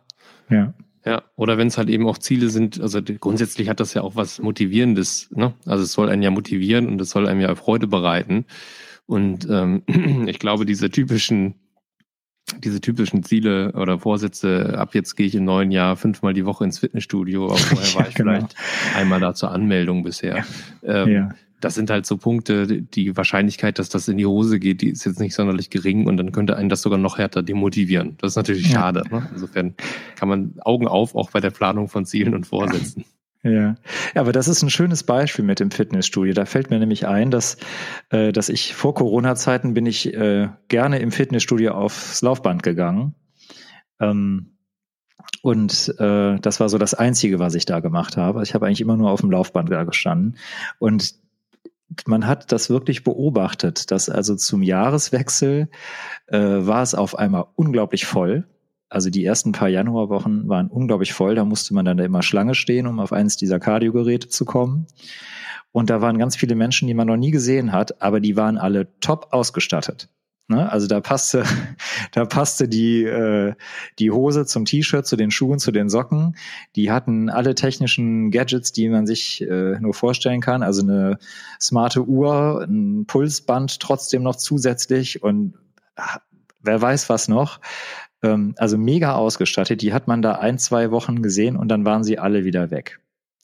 Ja. 0.48 0.74
Ja, 1.04 1.22
oder 1.36 1.56
wenn 1.56 1.68
es 1.68 1.78
halt 1.78 1.88
eben 1.88 2.06
auch 2.06 2.18
Ziele 2.18 2.50
sind, 2.50 2.80
also 2.80 3.00
grundsätzlich 3.02 3.68
hat 3.68 3.80
das 3.80 3.94
ja 3.94 4.02
auch 4.02 4.14
was 4.14 4.40
Motivierendes, 4.40 5.30
ne? 5.30 5.54
Also 5.64 5.84
es 5.84 5.92
soll 5.92 6.10
einen 6.10 6.22
ja 6.22 6.30
motivieren 6.30 6.86
und 6.86 7.00
es 7.00 7.10
soll 7.10 7.26
einem 7.28 7.40
ja 7.40 7.54
Freude 7.54 7.86
bereiten. 7.86 8.44
Und 9.06 9.48
ähm, 9.48 9.84
ich 10.28 10.38
glaube, 10.38 10.66
diese 10.66 10.90
typischen 10.90 11.54
diese 12.58 12.80
typischen 12.80 13.22
Ziele 13.22 13.72
oder 13.72 13.98
Vorsätze, 13.98 14.78
ab 14.78 14.94
jetzt 14.94 15.16
gehe 15.16 15.26
ich 15.26 15.34
im 15.34 15.44
neuen 15.44 15.70
Jahr 15.70 15.96
fünfmal 15.96 16.34
die 16.34 16.46
Woche 16.46 16.64
ins 16.64 16.78
Fitnessstudio, 16.78 17.46
aber 17.46 17.56
vorher 17.56 17.94
war 17.94 18.08
ich 18.08 18.14
genau. 18.14 18.32
vielleicht 18.32 18.54
einmal 18.96 19.20
da 19.20 19.34
zur 19.34 19.50
Anmeldung 19.50 20.02
bisher. 20.02 20.44
Ähm, 20.82 21.08
ja. 21.08 21.28
Das 21.60 21.74
sind 21.74 21.90
halt 21.90 22.06
so 22.06 22.16
Punkte, 22.16 22.82
die 22.82 23.16
Wahrscheinlichkeit, 23.16 23.80
dass 23.80 23.88
das 23.88 24.06
in 24.06 24.16
die 24.16 24.26
Hose 24.26 24.60
geht, 24.60 24.80
die 24.80 24.90
ist 24.90 25.04
jetzt 25.04 25.18
nicht 25.18 25.34
sonderlich 25.34 25.70
gering 25.70 26.06
und 26.06 26.16
dann 26.16 26.30
könnte 26.30 26.56
einen 26.56 26.68
das 26.68 26.82
sogar 26.82 26.98
noch 26.98 27.18
härter 27.18 27.42
demotivieren. 27.42 28.16
Das 28.20 28.32
ist 28.32 28.36
natürlich 28.36 28.68
ja. 28.68 28.78
schade. 28.78 29.02
Ne? 29.10 29.28
Insofern 29.32 29.74
kann 30.14 30.28
man 30.28 30.54
Augen 30.60 30.86
auf, 30.86 31.16
auch 31.16 31.32
bei 31.32 31.40
der 31.40 31.50
Planung 31.50 31.88
von 31.88 32.06
Zielen 32.06 32.34
und 32.34 32.46
Vorsätzen. 32.46 33.04
Ja. 33.44 33.76
aber 34.16 34.32
das 34.32 34.48
ist 34.48 34.62
ein 34.62 34.70
schönes 34.70 35.04
Beispiel 35.04 35.44
mit 35.44 35.60
dem 35.60 35.70
Fitnessstudio. 35.70 36.34
Da 36.34 36.44
fällt 36.44 36.70
mir 36.70 36.78
nämlich 36.80 37.06
ein, 37.06 37.30
dass, 37.30 37.56
äh, 38.10 38.32
dass 38.32 38.48
ich 38.48 38.74
vor 38.74 38.94
Corona-Zeiten 38.94 39.74
bin 39.74 39.86
ich 39.86 40.12
äh, 40.12 40.48
gerne 40.66 40.98
im 40.98 41.12
Fitnessstudio 41.12 41.72
aufs 41.72 42.20
Laufband 42.20 42.64
gegangen. 42.64 43.14
Ähm, 44.00 44.56
und 45.42 45.94
äh, 45.98 46.38
das 46.40 46.58
war 46.58 46.68
so 46.68 46.78
das 46.78 46.94
Einzige, 46.94 47.38
was 47.38 47.54
ich 47.54 47.64
da 47.64 47.78
gemacht 47.78 48.16
habe. 48.16 48.42
Ich 48.42 48.54
habe 48.54 48.66
eigentlich 48.66 48.80
immer 48.80 48.96
nur 48.96 49.10
auf 49.10 49.20
dem 49.20 49.30
Laufband 49.30 49.70
da 49.70 49.84
gestanden. 49.84 50.36
Und 50.80 51.14
man 52.06 52.26
hat 52.26 52.50
das 52.50 52.70
wirklich 52.70 53.04
beobachtet, 53.04 53.92
dass 53.92 54.08
also 54.08 54.34
zum 54.34 54.62
Jahreswechsel 54.62 55.68
war 56.30 56.82
es 56.82 56.94
auf 56.94 57.18
einmal 57.18 57.46
unglaublich 57.56 58.04
voll 58.04 58.46
also 58.88 59.10
die 59.10 59.24
ersten 59.24 59.52
paar 59.52 59.68
Januarwochen 59.68 60.48
waren 60.48 60.68
unglaublich 60.68 61.12
voll. 61.12 61.34
Da 61.34 61.44
musste 61.44 61.74
man 61.74 61.84
dann 61.84 61.98
immer 61.98 62.22
Schlange 62.22 62.54
stehen, 62.54 62.86
um 62.86 63.00
auf 63.00 63.12
eines 63.12 63.36
dieser 63.36 63.60
Kardiogeräte 63.60 64.28
zu 64.28 64.44
kommen. 64.44 64.86
Und 65.72 65.90
da 65.90 66.00
waren 66.00 66.18
ganz 66.18 66.36
viele 66.36 66.54
Menschen, 66.54 66.88
die 66.88 66.94
man 66.94 67.06
noch 67.06 67.16
nie 67.16 67.30
gesehen 67.30 67.72
hat, 67.72 68.00
aber 68.00 68.20
die 68.20 68.36
waren 68.36 68.56
alle 68.56 68.98
top 69.00 69.28
ausgestattet. 69.30 70.08
Ne? 70.48 70.70
Also 70.72 70.86
da 70.86 71.00
passte, 71.00 71.44
da 72.12 72.24
passte 72.24 72.68
die, 72.68 73.04
äh, 73.04 73.54
die 73.98 74.10
Hose 74.10 74.46
zum 74.46 74.64
T-Shirt, 74.64 75.06
zu 75.06 75.16
den 75.16 75.30
Schuhen, 75.30 75.58
zu 75.58 75.70
den 75.70 75.90
Socken. 75.90 76.36
Die 76.74 76.90
hatten 76.90 77.28
alle 77.28 77.54
technischen 77.54 78.30
Gadgets, 78.30 78.72
die 78.72 78.88
man 78.88 79.06
sich 79.06 79.42
äh, 79.42 79.78
nur 79.78 79.92
vorstellen 79.92 80.40
kann. 80.40 80.62
Also 80.62 80.82
eine 80.82 81.18
smarte 81.60 82.02
Uhr, 82.06 82.66
ein 82.66 83.04
Pulsband 83.06 83.78
trotzdem 83.78 84.22
noch 84.22 84.36
zusätzlich 84.36 85.22
und 85.22 85.54
ach, 85.96 86.20
wer 86.62 86.80
weiß 86.80 87.10
was 87.10 87.28
noch. 87.28 87.60
Ähm, 88.22 88.54
also 88.56 88.78
mega 88.78 89.14
ausgestattet. 89.14 89.82
Die 89.82 89.92
hat 89.92 90.08
man 90.08 90.22
da 90.22 90.32
ein, 90.32 90.58
zwei 90.58 90.90
Wochen 90.90 91.22
gesehen 91.22 91.56
und 91.56 91.68
dann 91.68 91.84
waren 91.84 92.04
sie 92.04 92.18
alle 92.18 92.44
wieder 92.44 92.70
weg. 92.70 93.00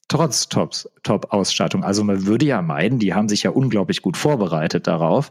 trotz 0.07 0.47
Top-Ausstattung. 0.47 1.83
also 1.83 2.03
man 2.03 2.27
würde 2.27 2.45
ja 2.45 2.61
meinen, 2.61 2.99
die 2.99 3.13
haben 3.13 3.27
sich 3.27 3.43
ja 3.43 3.49
unglaublich 3.49 4.01
gut 4.03 4.17
vorbereitet 4.17 4.85
darauf 4.85 5.29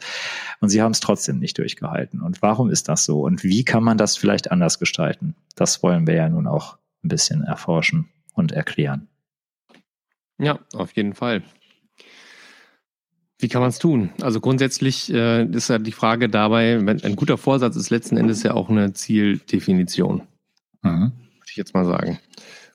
und 0.61 0.69
sie 0.69 0.83
haben 0.83 0.91
es 0.91 1.01
trotzdem 1.01 1.39
nicht 1.39 1.59
durchgehalten. 1.59 2.21
Und 2.21 2.43
warum 2.43 2.71
ist 2.71 2.89
das 2.89 3.05
so? 3.05 3.23
Und 3.23 3.45
wie 3.45 3.65
kann 3.65 3.85
man 3.85 3.99
das 3.99 4.17
vielleicht 4.17 4.51
anders 4.51 4.79
gestalten? 4.79 5.37
Das 5.55 5.83
wollen 5.83 6.07
wir 6.07 6.15
ja 6.15 6.29
nun 6.29 6.47
auch 6.49 6.77
ein 7.05 7.09
bisschen 7.09 7.45
erforschen 7.45 8.09
und 8.33 8.51
erklären. 8.51 9.09
Ja, 10.39 10.59
auf 10.75 10.93
jeden 10.93 11.15
Fall. 11.15 11.43
Wie 13.39 13.49
kann 13.49 13.61
man 13.61 13.71
es 13.71 13.79
tun? 13.79 14.11
Also 14.21 14.41
grundsätzlich 14.41 15.13
äh, 15.13 15.45
ist 15.45 15.69
ja 15.69 15.79
die 15.79 15.93
Frage 15.93 16.29
dabei, 16.29 16.79
ein 16.79 17.17
guter 17.17 17.37
Vorsatz 17.37 17.77
ist 17.77 17.91
letzten 17.91 18.17
Endes 18.17 18.43
ja 18.43 18.55
auch 18.55 18.71
eine 18.71 18.93
Zieldefinition. 18.93 20.23
Mhm. 20.83 21.13
Würde 21.13 21.51
ich 21.51 21.57
jetzt 21.57 21.75
mal 21.75 21.85
sagen. 21.85 22.19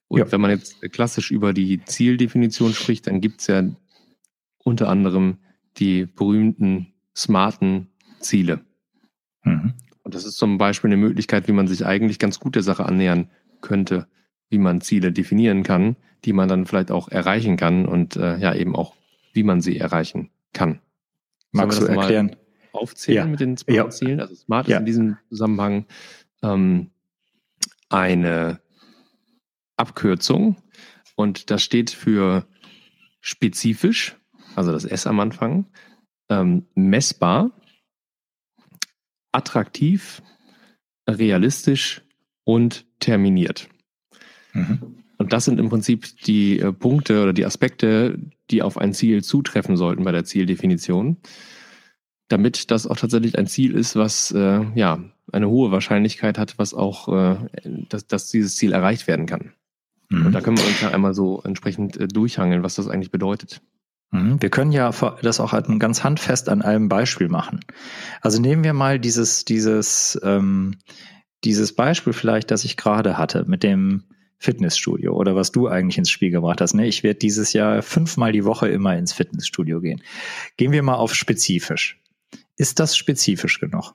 Und 0.08 0.20
ja. 0.20 0.32
wenn 0.32 0.42
man 0.42 0.52
jetzt 0.52 0.82
klassisch 0.92 1.32
über 1.32 1.54
die 1.54 1.84
Zieldefinition 1.86 2.74
spricht, 2.74 3.08
dann 3.08 3.22
gibt 3.22 3.42
es 3.42 3.48
ja 3.48 3.64
unter 4.58 4.90
anderem 4.90 5.38
die 5.78 6.06
berühmten 6.06 6.88
smarten 7.16 7.88
Ziele. 8.20 8.60
Mhm. 9.44 9.74
Und 10.04 10.16
das 10.16 10.26
ist 10.26 10.38
zum 10.38 10.58
Beispiel 10.58 10.90
eine 10.90 10.98
Möglichkeit, 10.98 11.48
wie 11.48 11.54
man 11.54 11.68
sich 11.68 11.86
eigentlich 11.86 12.20
ganz 12.20 12.40
gut 12.40 12.56
der 12.56 12.64
Sache 12.64 12.86
annähern 12.86 13.30
könnte, 13.62 14.08
wie 14.50 14.58
man 14.58 14.82
Ziele 14.82 15.12
definieren 15.12 15.64
kann, 15.64 15.96
die 16.26 16.34
man 16.34 16.50
dann 16.50 16.66
vielleicht 16.66 16.92
auch 16.92 17.08
erreichen 17.08 17.56
kann 17.56 17.86
und 17.86 18.18
äh, 18.18 18.38
ja 18.38 18.54
eben 18.54 18.76
auch, 18.76 18.96
wie 19.34 19.44
man 19.44 19.62
sie 19.62 19.78
erreichen 19.78 20.30
kann. 20.54 20.82
Magst 21.52 21.82
du 21.82 21.86
erklären? 21.86 22.36
Aufzählen 22.72 23.18
ja. 23.18 23.26
mit 23.26 23.40
den 23.40 23.58
Smart 23.58 23.76
ja. 23.76 23.90
Zielen. 23.90 24.20
Also 24.20 24.36
Smart 24.36 24.68
ja. 24.68 24.78
ist 24.78 24.80
in 24.82 24.86
diesem 24.86 25.18
Zusammenhang 25.30 25.86
ähm, 26.44 26.92
eine 27.90 28.62
Abkürzung 29.76 30.58
und 31.16 31.50
das 31.50 31.64
steht 31.64 31.90
für 31.90 32.48
spezifisch, 33.22 34.16
also 34.56 34.72
das 34.72 34.86
S 34.86 35.08
am 35.08 35.20
Anfang, 35.20 35.66
ähm, 36.30 36.68
messbar, 36.76 37.52
attraktiv, 39.32 40.22
realistisch 41.10 42.02
und 42.44 42.86
terminiert. 43.00 43.70
Mhm. 44.54 44.99
Und 45.30 45.34
das 45.34 45.46
sind 45.46 45.60
im 45.60 45.70
Prinzip 45.70 46.08
die 46.24 46.60
äh, 46.60 46.74
Punkte 46.74 47.22
oder 47.22 47.34
die 47.34 47.46
Aspekte, 47.46 48.18
die 48.50 48.64
auf 48.64 48.80
ein 48.80 48.96
Ziel 48.96 49.24
zutreffen 49.24 49.78
sollten 49.78 50.04
bei 50.04 50.12
der 50.12 50.26
Zieldefinition, 50.26 51.18
damit 52.30 52.72
das 52.72 52.88
auch 52.88 52.98
tatsächlich 52.98 53.38
ein 53.38 53.46
Ziel 53.46 53.76
ist, 53.76 53.96
was 53.96 54.32
äh, 54.32 54.62
ja 54.74 54.98
eine 55.32 55.48
hohe 55.48 55.72
Wahrscheinlichkeit 55.72 56.40
hat, 56.40 56.58
was 56.58 56.74
auch, 56.74 57.10
äh, 57.10 57.36
dass, 57.90 58.08
dass 58.08 58.32
dieses 58.32 58.56
Ziel 58.56 58.74
erreicht 58.74 59.06
werden 59.06 59.28
kann. 59.28 59.54
Mhm. 60.10 60.26
Und 60.26 60.32
da 60.32 60.42
können 60.42 60.58
wir 60.58 60.66
uns 60.66 60.82
ja 60.82 60.90
einmal 60.90 61.14
so 61.14 61.44
entsprechend 61.44 61.96
äh, 61.98 62.08
durchhangeln, 62.08 62.64
was 62.64 62.74
das 62.74 62.88
eigentlich 62.88 63.12
bedeutet. 63.12 63.62
Mhm. 64.10 64.42
Wir 64.42 64.50
können 64.50 64.72
ja 64.72 64.90
das 65.22 65.40
auch 65.40 65.54
ganz 65.78 66.04
handfest 66.04 66.50
an 66.50 66.64
einem 66.64 66.90
Beispiel 66.90 67.30
machen. 67.30 67.60
Also 68.22 68.42
nehmen 68.42 68.64
wir 68.64 68.74
mal 68.74 68.98
dieses, 68.98 69.46
dieses, 69.46 70.20
ähm, 70.24 70.80
dieses 71.44 71.76
Beispiel 71.76 72.14
vielleicht, 72.14 72.50
das 72.50 72.64
ich 72.64 72.78
gerade 72.78 73.20
hatte, 73.20 73.46
mit 73.48 73.62
dem 73.62 74.06
Fitnessstudio 74.40 75.14
oder 75.14 75.36
was 75.36 75.52
du 75.52 75.68
eigentlich 75.68 75.98
ins 75.98 76.10
Spiel 76.10 76.32
gebracht 76.32 76.62
hast. 76.62 76.74
Ne? 76.74 76.88
Ich 76.88 77.04
werde 77.04 77.20
dieses 77.20 77.54
Jahr 77.54 77.82
fünfmal 77.82 78.32
die 78.32 78.46
Woche 78.46 78.70
immer 78.70 78.98
ins 78.98 79.14
Fitnessstudio 79.14 79.82
gehen. 79.82 80.02
Gehen 80.56 80.72
wir 80.72 80.82
mal 80.82 80.96
auf 80.96 81.14
spezifisch. 81.14 82.02
Ist 82.56 82.80
das 82.80 82.96
spezifisch 82.96 83.60
genug? 83.60 83.94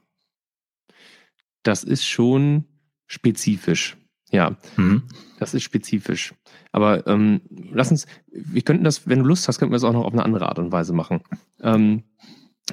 Das 1.62 1.82
ist 1.82 2.06
schon 2.06 2.64
spezifisch. 3.06 3.96
Ja, 4.30 4.56
mhm. 4.76 5.04
das 5.38 5.54
ist 5.54 5.62
spezifisch. 5.62 6.34
Aber 6.72 7.06
ähm, 7.06 7.40
lass 7.72 7.90
uns, 7.90 8.06
wir 8.30 8.62
könnten 8.62 8.84
das, 8.84 9.08
wenn 9.08 9.20
du 9.20 9.26
Lust 9.26 9.48
hast, 9.48 9.58
könnten 9.58 9.72
wir 9.72 9.76
es 9.76 9.84
auch 9.84 9.92
noch 9.92 10.04
auf 10.04 10.12
eine 10.12 10.24
andere 10.24 10.48
Art 10.48 10.58
und 10.58 10.72
Weise 10.72 10.92
machen. 10.92 11.20
Ähm, 11.62 12.02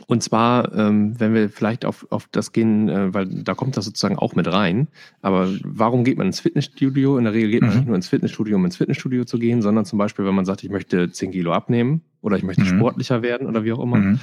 und 0.07 0.23
zwar, 0.23 0.73
ähm, 0.73 1.19
wenn 1.19 1.33
wir 1.33 1.49
vielleicht 1.49 1.83
auf, 1.83 2.07
auf 2.11 2.27
das 2.31 2.53
gehen, 2.53 2.87
äh, 2.87 3.13
weil 3.13 3.25
da 3.25 3.53
kommt 3.53 3.75
das 3.75 3.85
sozusagen 3.85 4.17
auch 4.17 4.35
mit 4.35 4.47
rein. 4.47 4.87
Aber 5.21 5.49
warum 5.63 6.05
geht 6.05 6.17
man 6.17 6.27
ins 6.27 6.39
Fitnessstudio? 6.39 7.17
In 7.17 7.25
der 7.25 7.33
Regel 7.33 7.51
geht 7.51 7.61
man 7.61 7.71
mhm. 7.71 7.75
nicht 7.77 7.87
nur 7.87 7.95
ins 7.97 8.07
Fitnessstudio, 8.07 8.55
um 8.55 8.63
ins 8.63 8.77
Fitnessstudio 8.77 9.25
zu 9.25 9.37
gehen, 9.37 9.61
sondern 9.61 9.83
zum 9.83 9.99
Beispiel, 9.99 10.25
wenn 10.25 10.35
man 10.35 10.45
sagt, 10.45 10.63
ich 10.63 10.69
möchte 10.69 11.11
10 11.11 11.31
Kilo 11.31 11.51
abnehmen 11.51 12.01
oder 12.21 12.37
ich 12.37 12.43
möchte 12.43 12.63
mhm. 12.63 12.77
sportlicher 12.77 13.21
werden 13.21 13.47
oder 13.47 13.65
wie 13.65 13.73
auch 13.73 13.83
immer. 13.83 13.97
Mhm. 13.97 14.19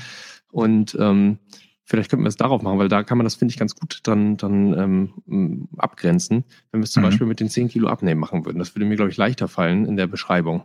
Und 0.50 0.96
ähm, 0.98 1.38
vielleicht 1.84 2.10
könnten 2.10 2.24
wir 2.24 2.30
es 2.30 2.36
darauf 2.36 2.62
machen, 2.62 2.78
weil 2.78 2.88
da 2.88 3.02
kann 3.02 3.18
man 3.18 3.24
das, 3.24 3.34
finde 3.34 3.52
ich, 3.52 3.58
ganz 3.58 3.74
gut 3.74 4.00
dann, 4.04 4.38
dann 4.38 5.12
ähm, 5.26 5.68
abgrenzen, 5.76 6.44
wenn 6.70 6.80
wir 6.80 6.84
es 6.84 6.92
zum 6.92 7.02
mhm. 7.02 7.08
Beispiel 7.08 7.26
mit 7.26 7.40
den 7.40 7.50
10 7.50 7.68
Kilo 7.68 7.88
abnehmen 7.88 8.20
machen 8.20 8.46
würden. 8.46 8.58
Das 8.58 8.74
würde 8.74 8.86
mir, 8.86 8.96
glaube 8.96 9.10
ich, 9.10 9.18
leichter 9.18 9.48
fallen 9.48 9.84
in 9.84 9.98
der 9.98 10.06
Beschreibung. 10.06 10.62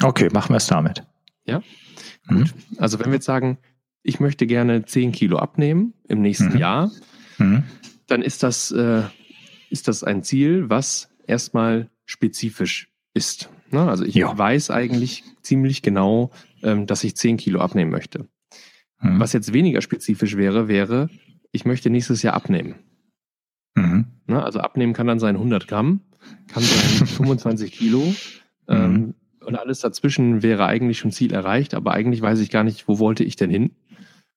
Okay, 0.00 0.28
machen 0.32 0.50
wir 0.50 0.58
es 0.58 0.68
damit. 0.68 1.02
Ja? 1.44 1.60
Mhm. 2.28 2.38
Gut. 2.38 2.54
Also 2.78 3.00
wenn 3.00 3.06
wir 3.06 3.14
jetzt 3.14 3.26
sagen, 3.26 3.58
ich 4.04 4.20
möchte 4.20 4.46
gerne 4.46 4.84
10 4.84 5.10
Kilo 5.10 5.38
abnehmen 5.38 5.94
im 6.08 6.20
nächsten 6.20 6.52
mhm. 6.52 6.58
Jahr, 6.58 6.92
mhm. 7.38 7.64
dann 8.06 8.22
ist 8.22 8.44
das, 8.44 8.70
äh, 8.70 9.02
ist 9.70 9.88
das 9.88 10.04
ein 10.04 10.22
Ziel, 10.22 10.70
was 10.70 11.08
erstmal 11.26 11.90
spezifisch 12.04 12.92
ist. 13.14 13.48
Ne? 13.70 13.80
Also 13.80 14.04
ich 14.04 14.14
ja. 14.14 14.36
weiß 14.36 14.70
eigentlich 14.70 15.24
ziemlich 15.42 15.82
genau, 15.82 16.30
ähm, 16.62 16.86
dass 16.86 17.02
ich 17.02 17.16
10 17.16 17.38
Kilo 17.38 17.60
abnehmen 17.60 17.90
möchte. 17.90 18.28
Mhm. 19.00 19.18
Was 19.18 19.32
jetzt 19.32 19.52
weniger 19.52 19.80
spezifisch 19.80 20.36
wäre, 20.36 20.68
wäre, 20.68 21.08
ich 21.50 21.64
möchte 21.64 21.90
nächstes 21.90 22.22
Jahr 22.22 22.34
abnehmen. 22.34 22.76
Mhm. 23.74 24.06
Ne? 24.26 24.42
Also 24.42 24.60
abnehmen 24.60 24.92
kann 24.92 25.06
dann 25.06 25.18
sein 25.18 25.36
100 25.36 25.66
Gramm, 25.66 26.00
kann 26.48 26.62
sein 26.62 27.06
25 27.06 27.72
Kilo. 27.72 28.14
Ähm, 28.68 28.92
mhm. 28.92 29.14
und 29.46 29.56
alles 29.56 29.80
dazwischen 29.80 30.42
wäre 30.42 30.66
eigentlich 30.66 30.98
schon 30.98 31.12
Ziel 31.12 31.32
erreicht, 31.32 31.74
aber 31.74 31.92
eigentlich 31.92 32.22
weiß 32.22 32.40
ich 32.40 32.50
gar 32.50 32.64
nicht, 32.64 32.88
wo 32.88 32.98
wollte 32.98 33.24
ich 33.24 33.36
denn 33.36 33.50
hin. 33.50 33.72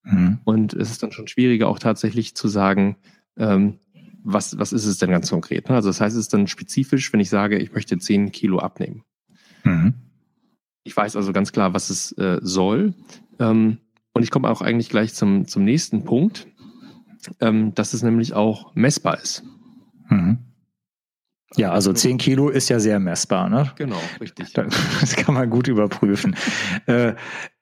Mhm. 0.08 0.38
Und 0.44 0.72
es 0.72 0.90
ist 0.90 1.02
dann 1.02 1.12
schon 1.12 1.28
schwieriger, 1.28 1.68
auch 1.68 1.78
tatsächlich 1.78 2.34
zu 2.34 2.48
sagen, 2.48 2.96
ähm, 3.36 3.78
was, 4.24 4.58
was 4.58 4.72
ist 4.72 4.86
es 4.86 4.98
denn 4.98 5.10
ganz 5.10 5.30
konkret? 5.30 5.68
Ne? 5.68 5.74
Also 5.74 5.88
das 5.88 6.00
heißt, 6.00 6.16
es 6.16 6.22
ist 6.22 6.34
dann 6.34 6.46
spezifisch, 6.46 7.12
wenn 7.12 7.20
ich 7.20 7.30
sage, 7.30 7.58
ich 7.58 7.72
möchte 7.72 7.98
10 7.98 8.32
Kilo 8.32 8.58
abnehmen. 8.58 9.04
Mhm. 9.64 9.94
Ich 10.84 10.96
weiß 10.96 11.16
also 11.16 11.32
ganz 11.32 11.52
klar, 11.52 11.74
was 11.74 11.90
es 11.90 12.12
äh, 12.12 12.38
soll. 12.42 12.94
Ähm, 13.38 13.78
und 14.14 14.22
ich 14.22 14.30
komme 14.30 14.48
auch 14.50 14.62
eigentlich 14.62 14.88
gleich 14.88 15.14
zum, 15.14 15.46
zum 15.46 15.64
nächsten 15.64 16.04
Punkt, 16.04 16.46
ähm, 17.40 17.74
dass 17.74 17.92
es 17.92 18.02
nämlich 18.02 18.32
auch 18.32 18.74
messbar 18.74 19.20
ist. 19.20 19.44
Mhm. 20.08 20.38
Ja, 21.56 21.72
also 21.72 21.92
10 21.92 22.18
Kilo 22.18 22.48
ist 22.50 22.68
ja 22.68 22.80
sehr 22.80 22.98
messbar, 22.98 23.48
ne? 23.48 23.72
Genau, 23.76 24.00
richtig. 24.20 24.52
Das 24.52 25.16
kann 25.16 25.34
man 25.34 25.48
gut 25.48 25.68
überprüfen. 25.68 26.36
äh, 26.86 27.14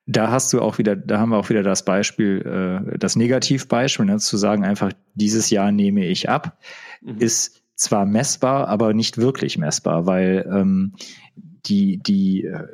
da 0.06 0.30
hast 0.30 0.52
du 0.52 0.60
auch 0.60 0.78
wieder, 0.78 0.94
da 0.94 1.18
haben 1.18 1.30
wir 1.30 1.36
auch 1.36 1.50
wieder 1.50 1.64
das 1.64 1.84
Beispiel, 1.84 2.84
äh, 2.94 2.98
das 2.98 3.16
Negativbeispiel, 3.16 4.06
ne, 4.06 4.18
zu 4.18 4.36
sagen 4.36 4.64
einfach, 4.64 4.92
dieses 5.14 5.50
Jahr 5.50 5.72
nehme 5.72 6.06
ich 6.06 6.28
ab, 6.28 6.58
mhm. 7.02 7.18
ist 7.18 7.62
zwar 7.74 8.06
messbar, 8.06 8.68
aber 8.68 8.94
nicht 8.94 9.18
wirklich 9.18 9.58
messbar, 9.58 10.06
weil 10.06 10.48
ähm, 10.50 10.94
die, 11.66 11.98
die, 11.98 12.44
äh, 12.44 12.66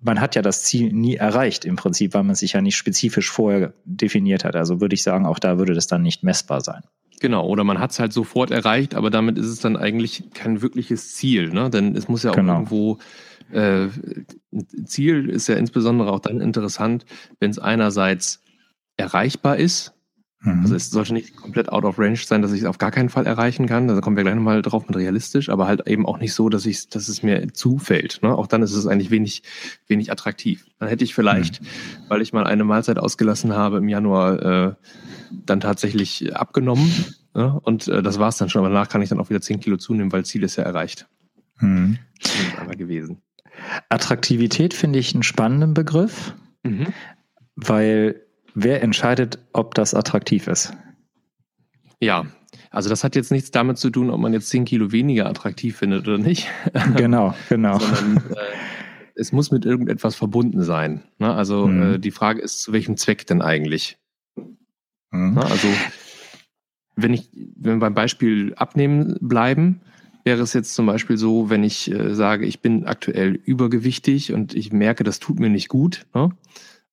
man 0.00 0.20
hat 0.20 0.34
ja 0.34 0.42
das 0.42 0.64
Ziel 0.64 0.92
nie 0.92 1.16
erreicht 1.16 1.64
im 1.64 1.76
Prinzip, 1.76 2.14
weil 2.14 2.24
man 2.24 2.34
sich 2.34 2.54
ja 2.54 2.62
nicht 2.62 2.76
spezifisch 2.76 3.30
vorher 3.30 3.74
definiert 3.84 4.44
hat. 4.44 4.56
Also 4.56 4.80
würde 4.80 4.94
ich 4.94 5.02
sagen, 5.02 5.26
auch 5.26 5.38
da 5.38 5.58
würde 5.58 5.74
das 5.74 5.86
dann 5.86 6.02
nicht 6.02 6.22
messbar 6.22 6.62
sein. 6.62 6.82
Genau, 7.20 7.46
oder 7.46 7.64
man 7.64 7.78
hat 7.78 7.92
es 7.92 7.98
halt 7.98 8.12
sofort 8.12 8.50
erreicht, 8.50 8.94
aber 8.94 9.10
damit 9.10 9.38
ist 9.38 9.46
es 9.46 9.60
dann 9.60 9.76
eigentlich 9.76 10.24
kein 10.34 10.60
wirkliches 10.60 11.14
Ziel, 11.14 11.48
ne? 11.48 11.70
Denn 11.70 11.96
es 11.96 12.08
muss 12.08 12.22
ja 12.22 12.30
auch 12.30 12.36
genau. 12.36 12.54
irgendwo 12.54 12.98
äh, 13.52 13.88
Ziel 14.84 15.28
ist 15.28 15.48
ja 15.48 15.56
insbesondere 15.56 16.10
auch 16.10 16.20
dann 16.20 16.40
interessant, 16.40 17.04
wenn 17.40 17.50
es 17.50 17.58
einerseits 17.58 18.42
erreichbar 18.96 19.56
ist. 19.56 19.92
Mhm. 20.40 20.62
Also 20.62 20.74
es 20.74 20.90
sollte 20.90 21.12
nicht 21.12 21.36
komplett 21.36 21.70
out 21.70 21.84
of 21.84 21.98
range 21.98 22.16
sein, 22.16 22.42
dass 22.42 22.52
ich 22.52 22.60
es 22.60 22.66
auf 22.66 22.78
gar 22.78 22.90
keinen 22.90 23.08
Fall 23.08 23.26
erreichen 23.26 23.66
kann. 23.66 23.88
Da 23.88 24.00
kommen 24.00 24.16
wir 24.16 24.22
gleich 24.22 24.34
nochmal 24.34 24.62
drauf 24.62 24.86
mit 24.86 24.96
realistisch, 24.96 25.48
aber 25.48 25.66
halt 25.66 25.86
eben 25.86 26.06
auch 26.06 26.18
nicht 26.18 26.34
so, 26.34 26.48
dass 26.48 26.66
ich, 26.66 26.88
dass 26.88 27.08
es 27.08 27.22
mir 27.22 27.52
zufällt. 27.52 28.20
Ne? 28.22 28.34
Auch 28.34 28.46
dann 28.46 28.62
ist 28.62 28.72
es 28.72 28.86
eigentlich 28.86 29.10
wenig, 29.10 29.42
wenig 29.86 30.10
attraktiv. 30.12 30.66
Dann 30.78 30.88
hätte 30.88 31.04
ich 31.04 31.14
vielleicht, 31.14 31.62
mhm. 31.62 31.66
weil 32.08 32.22
ich 32.22 32.32
mal 32.32 32.46
eine 32.46 32.64
Mahlzeit 32.64 32.98
ausgelassen 32.98 33.54
habe 33.54 33.78
im 33.78 33.88
Januar, 33.88 34.42
äh, 34.42 34.74
dann 35.44 35.60
tatsächlich 35.60 36.36
abgenommen. 36.36 36.92
Ne? 37.34 37.58
Und 37.62 37.88
äh, 37.88 38.02
das 38.02 38.18
war 38.18 38.28
es 38.28 38.36
dann 38.36 38.48
schon. 38.48 38.60
Aber 38.60 38.72
danach 38.72 38.88
kann 38.88 39.02
ich 39.02 39.08
dann 39.08 39.20
auch 39.20 39.30
wieder 39.30 39.40
10 39.40 39.60
Kilo 39.60 39.76
zunehmen, 39.76 40.12
weil 40.12 40.24
Ziel 40.24 40.42
ist 40.42 40.56
ja 40.56 40.64
erreicht. 40.64 41.08
Mhm. 41.60 41.98
Das 42.22 42.32
ist 42.34 42.58
einmal 42.58 42.76
gewesen. 42.76 43.22
Attraktivität 43.88 44.74
finde 44.74 44.98
ich 44.98 45.14
einen 45.14 45.22
spannenden 45.22 45.74
Begriff, 45.74 46.34
mhm. 46.62 46.88
weil 47.54 48.22
wer 48.54 48.82
entscheidet, 48.82 49.38
ob 49.52 49.74
das 49.74 49.94
attraktiv 49.94 50.46
ist? 50.46 50.72
Ja, 52.00 52.26
also 52.70 52.88
das 52.88 53.04
hat 53.04 53.16
jetzt 53.16 53.32
nichts 53.32 53.50
damit 53.50 53.78
zu 53.78 53.90
tun, 53.90 54.10
ob 54.10 54.20
man 54.20 54.32
jetzt 54.32 54.50
10 54.50 54.64
Kilo 54.64 54.92
weniger 54.92 55.26
attraktiv 55.26 55.76
findet 55.76 56.06
oder 56.06 56.18
nicht. 56.18 56.48
Genau, 56.96 57.34
genau. 57.48 57.78
Sondern, 57.78 58.16
äh, 58.30 58.54
es 59.14 59.32
muss 59.32 59.50
mit 59.50 59.64
irgendetwas 59.64 60.14
verbunden 60.14 60.62
sein. 60.62 61.02
Ne? 61.18 61.32
Also 61.32 61.66
mhm. 61.66 61.94
äh, 61.94 61.98
die 61.98 62.10
Frage 62.10 62.40
ist, 62.42 62.60
zu 62.60 62.72
welchem 62.72 62.96
Zweck 62.96 63.26
denn 63.26 63.42
eigentlich? 63.42 63.98
Mhm. 65.10 65.34
Ne? 65.34 65.44
Also 65.44 65.68
wenn 66.96 67.14
ich, 67.14 67.30
wenn 67.32 67.76
wir 67.76 67.80
beim 67.80 67.94
Beispiel 67.94 68.54
abnehmen 68.54 69.16
bleiben, 69.20 69.80
wäre 70.26 70.42
es 70.42 70.52
jetzt 70.52 70.74
zum 70.74 70.86
Beispiel 70.86 71.16
so, 71.16 71.50
wenn 71.50 71.62
ich 71.62 71.88
äh, 71.90 72.12
sage, 72.12 72.46
ich 72.46 72.60
bin 72.60 72.84
aktuell 72.84 73.34
übergewichtig 73.44 74.32
und 74.32 74.54
ich 74.54 74.72
merke, 74.72 75.04
das 75.04 75.20
tut 75.20 75.38
mir 75.38 75.48
nicht 75.48 75.68
gut, 75.68 76.04
ne? 76.14 76.30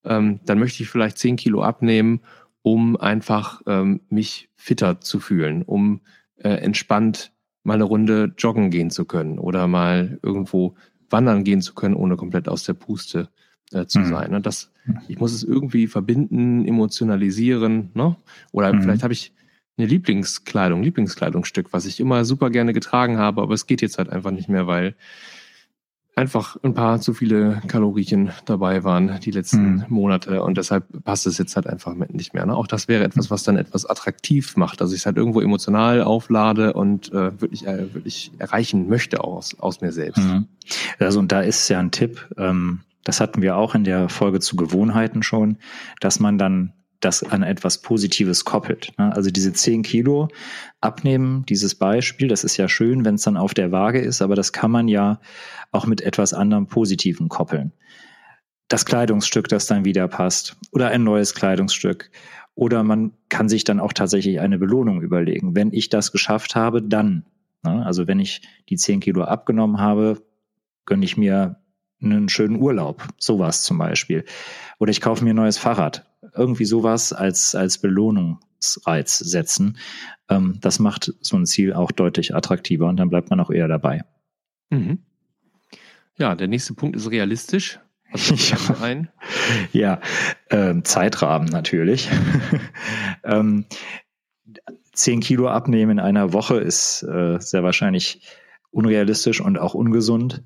ähm, 0.06 0.40
dann 0.46 0.60
möchte 0.60 0.84
ich 0.84 0.90
vielleicht 0.90 1.18
10 1.18 1.36
Kilo 1.36 1.64
abnehmen, 1.64 2.22
um 2.62 2.96
einfach 2.96 3.64
ähm, 3.66 4.02
mich 4.10 4.50
fitter 4.56 5.02
zu 5.02 5.20
fühlen, 5.20 5.64
um 5.64 6.02
äh, 6.38 6.50
entspannt 6.50 7.32
mal 7.64 7.74
eine 7.74 7.86
Runde 7.86 8.36
joggen 8.38 8.70
gehen 8.70 8.92
zu 8.92 9.06
können 9.06 9.40
oder 9.40 9.68
mal 9.68 10.20
irgendwo 10.22 10.76
wandern 11.10 11.44
gehen 11.44 11.62
zu 11.62 11.74
können, 11.74 11.96
ohne 11.96 12.18
komplett 12.18 12.48
aus 12.48 12.64
der 12.66 12.74
Puste 12.74 13.30
äh, 13.72 13.88
zu 13.88 14.00
mhm. 14.00 14.06
sein. 14.06 14.32
Ne? 14.32 14.42
Das, 14.42 14.72
ich 15.08 15.20
muss 15.20 15.34
es 15.34 15.44
irgendwie 15.44 15.88
verbinden, 15.88 16.66
emotionalisieren, 16.66 17.90
ne? 17.96 18.16
Oder 18.52 18.74
mhm. 18.74 18.82
vielleicht 18.84 19.02
habe 19.04 19.14
ich 19.14 19.34
eine 19.78 19.88
Lieblingskleidung, 19.88 20.84
Lieblingskleidungsstück, 20.84 21.74
was 21.74 21.86
ich 21.86 22.00
immer 22.00 22.26
super 22.26 22.50
gerne 22.50 22.74
getragen 22.74 23.18
habe, 23.18 23.42
aber 23.42 23.54
es 23.54 23.66
geht 23.66 23.82
jetzt 23.82 23.98
halt 23.98 24.10
einfach 24.10 24.32
nicht 24.32 24.50
mehr, 24.50 24.68
weil 24.68 24.96
einfach 26.16 26.58
ein 26.64 26.74
paar 26.74 27.02
zu 27.02 27.14
viele 27.14 27.62
Kalorien 27.68 28.32
dabei 28.46 28.84
waren 28.84 29.20
die 29.22 29.32
letzten 29.32 29.78
mhm. 29.78 29.86
Monate 29.90 30.44
und 30.44 30.58
deshalb 30.58 30.86
passt 31.04 31.26
es 31.26 31.38
jetzt 31.38 31.56
halt 31.56 31.66
einfach 31.66 31.96
nicht 31.96 32.34
mehr. 32.34 32.46
Ne? 32.46 32.56
Auch 32.56 32.68
das 32.68 32.88
wäre 32.88 33.04
etwas, 33.04 33.32
was 33.32 33.44
dann 33.44 33.58
etwas 33.58 33.86
attraktiv 33.86 34.56
macht, 34.56 34.82
dass 34.82 34.92
ich 34.92 35.00
es 35.00 35.06
halt 35.06 35.18
irgendwo 35.18 35.42
emotional 35.42 36.04
auflade 36.04 36.74
und 36.74 37.12
äh, 37.12 37.42
wirklich, 37.42 37.66
äh, 37.66 37.94
wirklich 37.94 38.32
erreichen 38.38 38.88
möchte 38.88 39.24
aus, 39.24 39.60
aus 39.60 39.82
mir 39.82 39.92
selbst. 39.92 40.24
Mhm. 40.24 40.48
Also 41.00 41.20
und 41.20 41.32
da 41.32 41.42
ist 41.42 41.68
ja 41.70 41.80
ein 41.80 41.92
Tipp, 41.92 42.30
ähm, 42.38 42.82
das 43.04 43.20
hatten 43.20 43.42
wir 43.42 43.58
auch 43.58 43.76
in 43.76 43.84
der 43.84 44.08
Folge 44.08 44.40
zu 44.40 44.56
Gewohnheiten 44.56 45.24
schon, 45.24 45.58
dass 46.00 46.20
man 46.20 46.38
dann 46.38 46.74
das 47.04 47.24
an 47.24 47.44
etwas 47.44 47.82
Positives 47.82 48.46
koppelt. 48.46 48.94
Ne? 48.98 49.14
Also 49.16 49.30
diese 49.30 49.54
10 49.54 49.84
Kilo 49.84 50.30
abnehmen, 50.82 51.46
dieses 51.48 51.76
Beispiel, 51.76 52.28
das 52.28 52.44
ist 52.44 52.58
ja 52.58 52.68
schön, 52.68 53.06
wenn 53.06 53.16
es 53.16 53.24
dann 53.24 53.38
auf 53.38 53.54
der 53.54 53.72
Waage 53.72 54.00
ist, 54.00 54.22
aber 54.22 54.36
das 54.36 54.54
kann 54.54 54.72
man 54.72 54.88
ja 54.88 55.20
auch 55.72 55.86
mit 55.86 56.02
etwas 56.02 56.34
anderem 56.34 56.68
Positiven 56.68 57.30
koppeln. 57.30 57.74
Das 58.68 58.86
Kleidungsstück, 58.86 59.48
das 59.48 59.68
dann 59.68 59.86
wieder 59.86 60.08
passt 60.08 60.58
oder 60.72 60.88
ein 60.88 61.04
neues 61.04 61.34
Kleidungsstück. 61.34 62.10
Oder 62.56 62.84
man 62.84 63.14
kann 63.30 63.50
sich 63.50 63.64
dann 63.64 63.80
auch 63.80 63.94
tatsächlich 63.94 64.40
eine 64.40 64.60
Belohnung 64.60 65.02
überlegen. 65.02 65.56
Wenn 65.56 65.74
ich 65.74 65.90
das 65.90 66.12
geschafft 66.12 66.56
habe, 66.56 66.84
dann. 66.84 67.26
Ne? 67.64 67.84
Also 67.86 68.08
wenn 68.08 68.20
ich 68.20 68.42
die 68.70 68.78
10 68.78 69.00
Kilo 69.00 69.24
abgenommen 69.24 69.80
habe, 69.80 70.22
gönne 70.86 71.04
ich 71.04 71.18
mir 71.18 71.60
einen 72.02 72.30
schönen 72.30 72.62
Urlaub, 72.62 73.08
sowas 73.18 73.64
zum 73.64 73.78
Beispiel. 73.78 74.26
Oder 74.80 74.92
ich 74.92 75.02
kaufe 75.02 75.24
mir 75.24 75.34
ein 75.34 75.38
neues 75.38 75.58
Fahrrad. 75.58 76.06
Irgendwie 76.36 76.66
sowas 76.66 77.14
als, 77.14 77.56
als 77.56 77.78
Belohnungsreiz 77.78 79.20
setzen. 79.20 79.78
Ähm, 80.30 80.58
das 80.62 80.80
macht 80.80 81.14
so 81.22 81.38
ein 81.38 81.46
Ziel 81.46 81.74
auch 81.74 81.92
deutlich 81.92 82.36
attraktiver 82.36 82.88
und 82.88 82.98
dann 82.98 83.10
bleibt 83.10 83.30
man 83.30 83.40
auch 83.40 83.50
eher 83.50 83.68
dabei. 83.68 84.04
Mhm. 84.70 85.00
Ja, 86.18 86.36
der 86.36 86.48
nächste 86.48 86.74
Punkt 86.74 86.96
ist 86.96 87.10
realistisch. 87.12 87.80
Ja, 88.16 88.76
ein? 88.80 89.10
ja 89.72 90.00
ähm, 90.52 90.86
Zeitrahmen 90.86 91.48
natürlich. 91.48 92.10
ähm, 93.24 93.66
10 94.94 95.22
Kilo 95.22 95.48
abnehmen 95.48 95.94
in 95.94 96.00
einer 96.00 96.32
Woche 96.32 96.60
ist 96.60 97.02
äh, 97.02 97.40
sehr 97.40 97.64
wahrscheinlich 97.64 98.22
unrealistisch 98.70 99.42
und 99.42 99.58
auch 99.58 99.74
ungesund. 99.74 100.44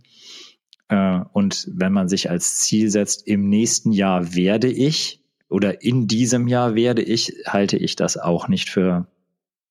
Äh, 0.88 1.20
und 1.34 1.68
wenn 1.74 1.92
man 1.92 2.08
sich 2.08 2.30
als 2.30 2.60
Ziel 2.60 2.90
setzt, 2.90 3.28
im 3.28 3.50
nächsten 3.50 3.92
Jahr 3.92 4.34
werde 4.34 4.70
ich 4.70 5.22
oder 5.50 5.82
in 5.82 6.08
diesem 6.08 6.48
Jahr 6.48 6.76
werde 6.76 7.02
ich, 7.02 7.34
halte 7.46 7.78
ich 7.78 7.96
das 7.96 8.18
auch 8.18 8.48
nicht 8.48 8.70
für 8.70 9.08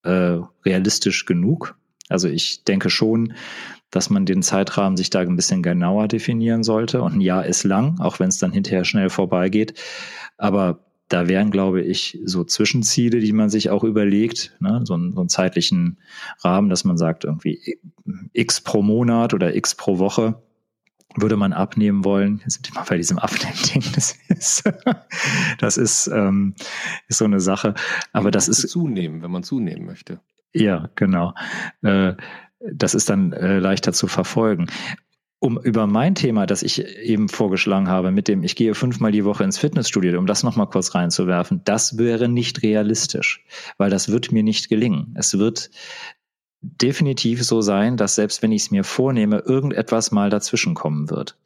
äh, 0.03 0.39
realistisch 0.65 1.25
genug. 1.25 1.77
Also 2.09 2.27
ich 2.27 2.63
denke 2.63 2.89
schon, 2.89 3.33
dass 3.91 4.09
man 4.09 4.25
den 4.25 4.41
Zeitrahmen 4.41 4.97
sich 4.97 5.09
da 5.09 5.19
ein 5.19 5.35
bisschen 5.35 5.63
genauer 5.63 6.07
definieren 6.07 6.63
sollte. 6.63 7.01
Und 7.01 7.15
ein 7.15 7.21
Jahr 7.21 7.45
ist 7.45 7.63
lang, 7.63 7.99
auch 7.99 8.19
wenn 8.19 8.29
es 8.29 8.39
dann 8.39 8.51
hinterher 8.51 8.85
schnell 8.85 9.09
vorbeigeht. 9.09 9.73
Aber 10.37 10.79
da 11.09 11.29
wären, 11.29 11.51
glaube 11.51 11.81
ich, 11.81 12.19
so 12.25 12.43
Zwischenziele, 12.43 13.19
die 13.19 13.31
man 13.31 13.49
sich 13.49 13.69
auch 13.69 13.83
überlegt, 13.83 14.55
ne? 14.59 14.81
so, 14.83 14.93
einen, 14.93 15.13
so 15.13 15.21
einen 15.21 15.29
zeitlichen 15.29 15.99
Rahmen, 16.43 16.69
dass 16.69 16.83
man 16.83 16.97
sagt, 16.97 17.23
irgendwie 17.23 17.79
x 18.33 18.61
pro 18.61 18.81
Monat 18.81 19.33
oder 19.33 19.55
x 19.55 19.75
pro 19.75 19.99
Woche 19.99 20.41
würde 21.15 21.37
man 21.37 21.53
abnehmen 21.53 22.03
wollen, 22.03 22.41
jetzt 22.43 22.55
sind 22.55 22.69
wir 22.69 22.79
mal 22.79 22.85
bei 22.87 22.97
diesem 22.97 23.17
Abnehmen-Ding, 23.17 23.83
das 23.95 24.15
ist, 24.27 24.63
das 25.59 25.77
ist, 25.77 26.07
ähm, 26.07 26.55
ist 27.07 27.17
so 27.17 27.25
eine 27.25 27.39
Sache. 27.39 27.73
Aber 28.13 28.31
das 28.31 28.47
ist. 28.47 28.69
Zunehmen, 28.69 29.21
wenn 29.21 29.31
man 29.31 29.43
zunehmen 29.43 29.85
möchte. 29.85 30.19
Ja, 30.53 30.89
genau. 30.95 31.33
Äh, 31.81 32.13
das 32.59 32.95
ist 32.95 33.09
dann 33.09 33.33
äh, 33.33 33.59
leichter 33.59 33.93
zu 33.93 34.07
verfolgen. 34.07 34.67
Um 35.39 35.59
über 35.61 35.85
mein 35.85 36.15
Thema, 36.15 36.47
das 36.47 36.63
ich 36.63 36.83
eben 36.83 37.29
vorgeschlagen 37.29 37.87
habe, 37.89 38.09
mit 38.11 38.27
dem 38.27 38.43
ich 38.43 38.55
gehe 38.55 38.73
fünfmal 38.73 39.11
die 39.11 39.23
Woche 39.23 39.43
ins 39.43 39.59
Fitnessstudio, 39.59 40.17
um 40.17 40.25
das 40.25 40.41
nochmal 40.41 40.67
kurz 40.67 40.95
reinzuwerfen, 40.95 41.61
das 41.63 41.99
wäre 41.99 42.27
nicht 42.27 42.63
realistisch, 42.63 43.45
weil 43.77 43.91
das 43.91 44.09
wird 44.09 44.31
mir 44.31 44.41
nicht 44.41 44.67
gelingen. 44.67 45.13
Es 45.15 45.37
wird 45.37 45.69
definitiv 46.81 47.43
so 47.43 47.61
sein, 47.61 47.97
dass 47.97 48.15
selbst 48.15 48.41
wenn 48.41 48.51
ich 48.51 48.63
es 48.63 48.71
mir 48.71 48.83
vornehme, 48.83 49.39
irgendetwas 49.39 50.11
mal 50.11 50.29
dazwischen 50.29 50.73
kommen 50.73 51.09
wird. 51.09 51.37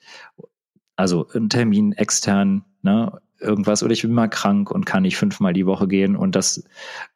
Also 0.95 1.27
ein 1.33 1.49
Termin 1.49 1.93
extern, 1.93 2.63
ne, 2.81 3.19
irgendwas, 3.39 3.83
oder 3.83 3.93
ich 3.93 4.01
bin 4.01 4.11
mal 4.11 4.27
krank 4.27 4.71
und 4.71 4.85
kann 4.85 5.03
nicht 5.03 5.17
fünfmal 5.17 5.53
die 5.53 5.65
Woche 5.65 5.87
gehen 5.87 6.15
und 6.15 6.35
das 6.35 6.63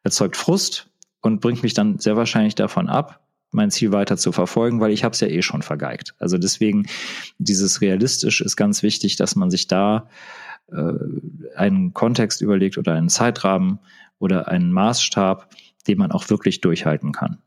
erzeugt 0.03 0.37
Frust 0.37 0.89
und 1.21 1.41
bringt 1.41 1.63
mich 1.63 1.73
dann 1.73 1.99
sehr 1.99 2.15
wahrscheinlich 2.15 2.55
davon 2.55 2.89
ab, 2.89 3.21
mein 3.51 3.71
Ziel 3.71 3.91
weiter 3.91 4.17
zu 4.17 4.31
verfolgen, 4.31 4.79
weil 4.79 4.91
ich 4.91 5.03
habe 5.03 5.13
es 5.13 5.19
ja 5.19 5.27
eh 5.27 5.41
schon 5.41 5.61
vergeigt. 5.61 6.13
Also 6.19 6.37
deswegen 6.37 6.87
dieses 7.37 7.81
realistisch 7.81 8.41
ist 8.41 8.55
ganz 8.55 8.83
wichtig, 8.83 9.15
dass 9.15 9.35
man 9.35 9.49
sich 9.49 9.67
da 9.67 10.09
äh, 10.71 10.93
einen 11.55 11.93
Kontext 11.93 12.41
überlegt 12.41 12.77
oder 12.77 12.93
einen 12.93 13.09
Zeitrahmen 13.09 13.79
oder 14.19 14.47
einen 14.47 14.71
Maßstab, 14.71 15.49
den 15.87 15.97
man 15.97 16.11
auch 16.11 16.29
wirklich 16.29 16.61
durchhalten 16.61 17.11
kann. 17.11 17.37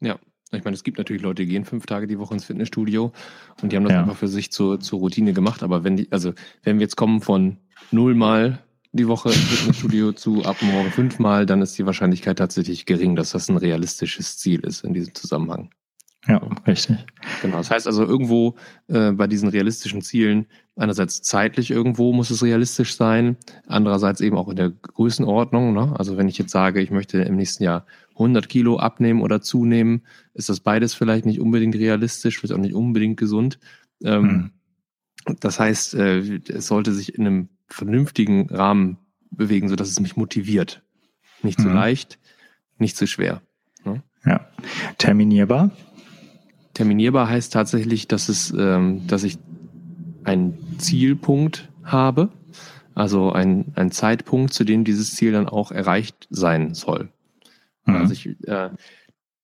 Ja, 0.00 0.18
ich 0.52 0.64
meine, 0.64 0.74
es 0.74 0.84
gibt 0.84 0.98
natürlich 0.98 1.22
Leute, 1.22 1.42
die 1.42 1.48
gehen 1.48 1.64
fünf 1.64 1.86
Tage 1.86 2.06
die 2.06 2.18
Woche 2.18 2.34
ins 2.34 2.44
Fitnessstudio 2.44 3.12
und 3.62 3.72
die 3.72 3.76
haben 3.76 3.84
das 3.84 3.92
ja. 3.92 4.00
einfach 4.00 4.16
für 4.16 4.28
sich 4.28 4.52
zur, 4.52 4.78
zur 4.80 5.00
Routine 5.00 5.32
gemacht. 5.32 5.62
Aber 5.62 5.84
wenn 5.84 5.96
die, 5.96 6.10
also 6.12 6.32
wenn 6.62 6.78
wir 6.78 6.82
jetzt 6.84 6.96
kommen 6.96 7.20
von 7.20 7.58
null 7.90 8.14
Mal 8.14 8.62
die 8.92 9.08
Woche 9.08 9.30
im 9.30 9.34
Fitnessstudio 9.34 10.12
zu 10.12 10.44
ab 10.44 10.56
morgen 10.62 10.90
fünfmal, 10.90 11.46
dann 11.46 11.62
ist 11.62 11.76
die 11.78 11.86
Wahrscheinlichkeit 11.86 12.38
tatsächlich 12.38 12.86
gering, 12.86 13.16
dass 13.16 13.30
das 13.30 13.48
ein 13.48 13.56
realistisches 13.56 14.38
Ziel 14.38 14.60
ist 14.60 14.84
in 14.84 14.94
diesem 14.94 15.14
Zusammenhang. 15.14 15.70
Ja, 16.28 16.38
richtig. 16.66 16.96
Genau. 17.42 17.58
Das 17.58 17.70
heißt 17.70 17.86
also 17.86 18.04
irgendwo 18.04 18.56
äh, 18.88 19.12
bei 19.12 19.26
diesen 19.26 19.48
realistischen 19.48 20.02
Zielen, 20.02 20.46
einerseits 20.74 21.22
zeitlich 21.22 21.70
irgendwo 21.70 22.12
muss 22.12 22.30
es 22.30 22.42
realistisch 22.42 22.96
sein, 22.96 23.36
andererseits 23.66 24.20
eben 24.20 24.36
auch 24.36 24.48
in 24.48 24.56
der 24.56 24.70
Größenordnung. 24.70 25.72
Ne? 25.72 25.94
Also 25.96 26.16
wenn 26.16 26.28
ich 26.28 26.38
jetzt 26.38 26.50
sage, 26.50 26.80
ich 26.80 26.90
möchte 26.90 27.18
im 27.18 27.36
nächsten 27.36 27.62
Jahr 27.62 27.86
100 28.14 28.48
Kilo 28.48 28.78
abnehmen 28.78 29.22
oder 29.22 29.40
zunehmen, 29.40 30.02
ist 30.34 30.48
das 30.48 30.60
beides 30.60 30.94
vielleicht 30.94 31.26
nicht 31.26 31.40
unbedingt 31.40 31.76
realistisch, 31.76 32.38
vielleicht 32.38 32.54
auch 32.54 32.62
nicht 32.62 32.74
unbedingt 32.74 33.18
gesund. 33.18 33.58
Ähm, 34.02 34.50
hm. 35.26 35.36
Das 35.40 35.60
heißt, 35.60 35.94
äh, 35.94 36.40
es 36.48 36.66
sollte 36.66 36.92
sich 36.92 37.14
in 37.14 37.26
einem 37.26 37.48
vernünftigen 37.68 38.48
Rahmen 38.48 38.98
bewegen, 39.30 39.68
sodass 39.68 39.88
es 39.88 40.00
mich 40.00 40.16
motiviert. 40.16 40.82
Nicht 41.42 41.60
zu 41.60 41.68
hm. 41.68 41.74
leicht, 41.74 42.18
nicht 42.78 42.96
zu 42.96 43.06
schwer. 43.06 43.42
Ne? 43.84 44.02
Ja. 44.24 44.48
Terminierbar? 44.98 45.70
Terminierbar 46.76 47.30
heißt 47.30 47.54
tatsächlich, 47.54 48.06
dass 48.06 48.28
es, 48.28 48.52
ähm, 48.54 49.06
dass 49.06 49.24
ich 49.24 49.38
einen 50.24 50.58
Zielpunkt 50.76 51.70
habe, 51.82 52.28
also 52.94 53.32
ein, 53.32 53.72
ein 53.76 53.90
Zeitpunkt, 53.90 54.52
zu 54.52 54.62
dem 54.62 54.84
dieses 54.84 55.14
Ziel 55.14 55.32
dann 55.32 55.48
auch 55.48 55.72
erreicht 55.72 56.26
sein 56.28 56.74
soll. 56.74 57.08
Mhm. 57.86 57.96
Also 57.96 58.12
ich, 58.12 58.26
äh, 58.46 58.68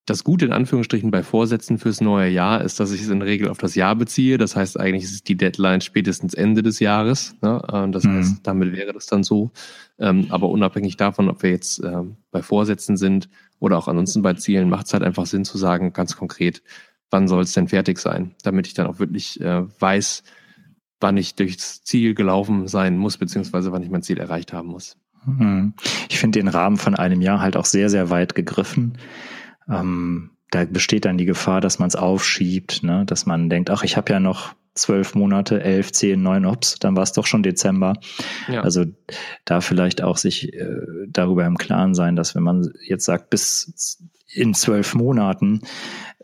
das 0.04 0.24
Gute 0.24 0.44
in 0.44 0.52
Anführungsstrichen 0.52 1.10
bei 1.10 1.22
Vorsätzen 1.22 1.78
fürs 1.78 2.02
neue 2.02 2.28
Jahr 2.28 2.60
ist, 2.60 2.80
dass 2.80 2.92
ich 2.92 3.00
es 3.00 3.08
in 3.08 3.20
der 3.20 3.28
Regel 3.28 3.48
auf 3.48 3.56
das 3.56 3.76
Jahr 3.76 3.96
beziehe. 3.96 4.36
Das 4.36 4.54
heißt, 4.54 4.78
eigentlich 4.78 5.04
ist 5.04 5.14
es 5.14 5.22
die 5.24 5.36
Deadline 5.38 5.80
spätestens 5.80 6.34
Ende 6.34 6.62
des 6.62 6.80
Jahres. 6.80 7.34
Ne? 7.40 7.62
Äh, 7.66 7.90
das 7.92 8.04
mhm. 8.04 8.18
heißt, 8.18 8.40
damit 8.42 8.76
wäre 8.76 8.92
das 8.92 9.06
dann 9.06 9.24
so. 9.24 9.52
Ähm, 9.98 10.26
aber 10.28 10.50
unabhängig 10.50 10.98
davon, 10.98 11.30
ob 11.30 11.42
wir 11.42 11.48
jetzt 11.48 11.82
äh, 11.82 12.02
bei 12.30 12.42
Vorsätzen 12.42 12.98
sind 12.98 13.30
oder 13.58 13.78
auch 13.78 13.88
ansonsten 13.88 14.20
bei 14.20 14.34
Zielen, 14.34 14.68
macht 14.68 14.84
es 14.84 14.92
halt 14.92 15.02
einfach 15.02 15.24
Sinn 15.24 15.46
zu 15.46 15.56
sagen, 15.56 15.94
ganz 15.94 16.14
konkret, 16.14 16.62
wann 17.12 17.28
soll 17.28 17.42
es 17.42 17.52
denn 17.52 17.68
fertig 17.68 17.98
sein, 17.98 18.34
damit 18.42 18.66
ich 18.66 18.74
dann 18.74 18.86
auch 18.86 18.98
wirklich 18.98 19.40
äh, 19.40 19.62
weiß, 19.80 20.24
wann 21.00 21.16
ich 21.16 21.34
durchs 21.34 21.84
Ziel 21.84 22.14
gelaufen 22.14 22.66
sein 22.66 22.96
muss, 22.96 23.18
beziehungsweise 23.18 23.70
wann 23.70 23.82
ich 23.82 23.90
mein 23.90 24.02
Ziel 24.02 24.18
erreicht 24.18 24.52
haben 24.52 24.68
muss. 24.68 24.96
Hm. 25.24 25.74
Ich 26.08 26.18
finde 26.18 26.40
den 26.40 26.48
Rahmen 26.48 26.78
von 26.78 26.96
einem 26.96 27.20
Jahr 27.20 27.40
halt 27.40 27.56
auch 27.56 27.66
sehr, 27.66 27.90
sehr 27.90 28.10
weit 28.10 28.34
gegriffen. 28.34 28.98
Ähm, 29.68 30.30
da 30.50 30.64
besteht 30.64 31.04
dann 31.04 31.18
die 31.18 31.24
Gefahr, 31.24 31.60
dass 31.60 31.78
man 31.78 31.88
es 31.88 31.96
aufschiebt, 31.96 32.82
ne? 32.82 33.04
dass 33.06 33.26
man 33.26 33.48
denkt, 33.48 33.70
ach, 33.70 33.84
ich 33.84 33.96
habe 33.96 34.12
ja 34.12 34.20
noch 34.20 34.54
zwölf 34.74 35.14
Monate, 35.14 35.62
elf, 35.62 35.92
zehn, 35.92 36.22
neun, 36.22 36.46
ups, 36.46 36.78
dann 36.78 36.96
war 36.96 37.02
es 37.02 37.12
doch 37.12 37.26
schon 37.26 37.42
Dezember. 37.42 37.94
Ja. 38.48 38.62
Also 38.62 38.84
da 39.44 39.60
vielleicht 39.60 40.02
auch 40.02 40.16
sich 40.16 40.52
äh, 40.54 40.76
darüber 41.08 41.44
im 41.44 41.58
Klaren 41.58 41.94
sein, 41.94 42.16
dass 42.16 42.34
wenn 42.34 42.42
man 42.42 42.72
jetzt 42.86 43.04
sagt, 43.04 43.30
bis 43.30 44.02
in 44.32 44.54
zwölf 44.54 44.94
Monaten 44.94 45.60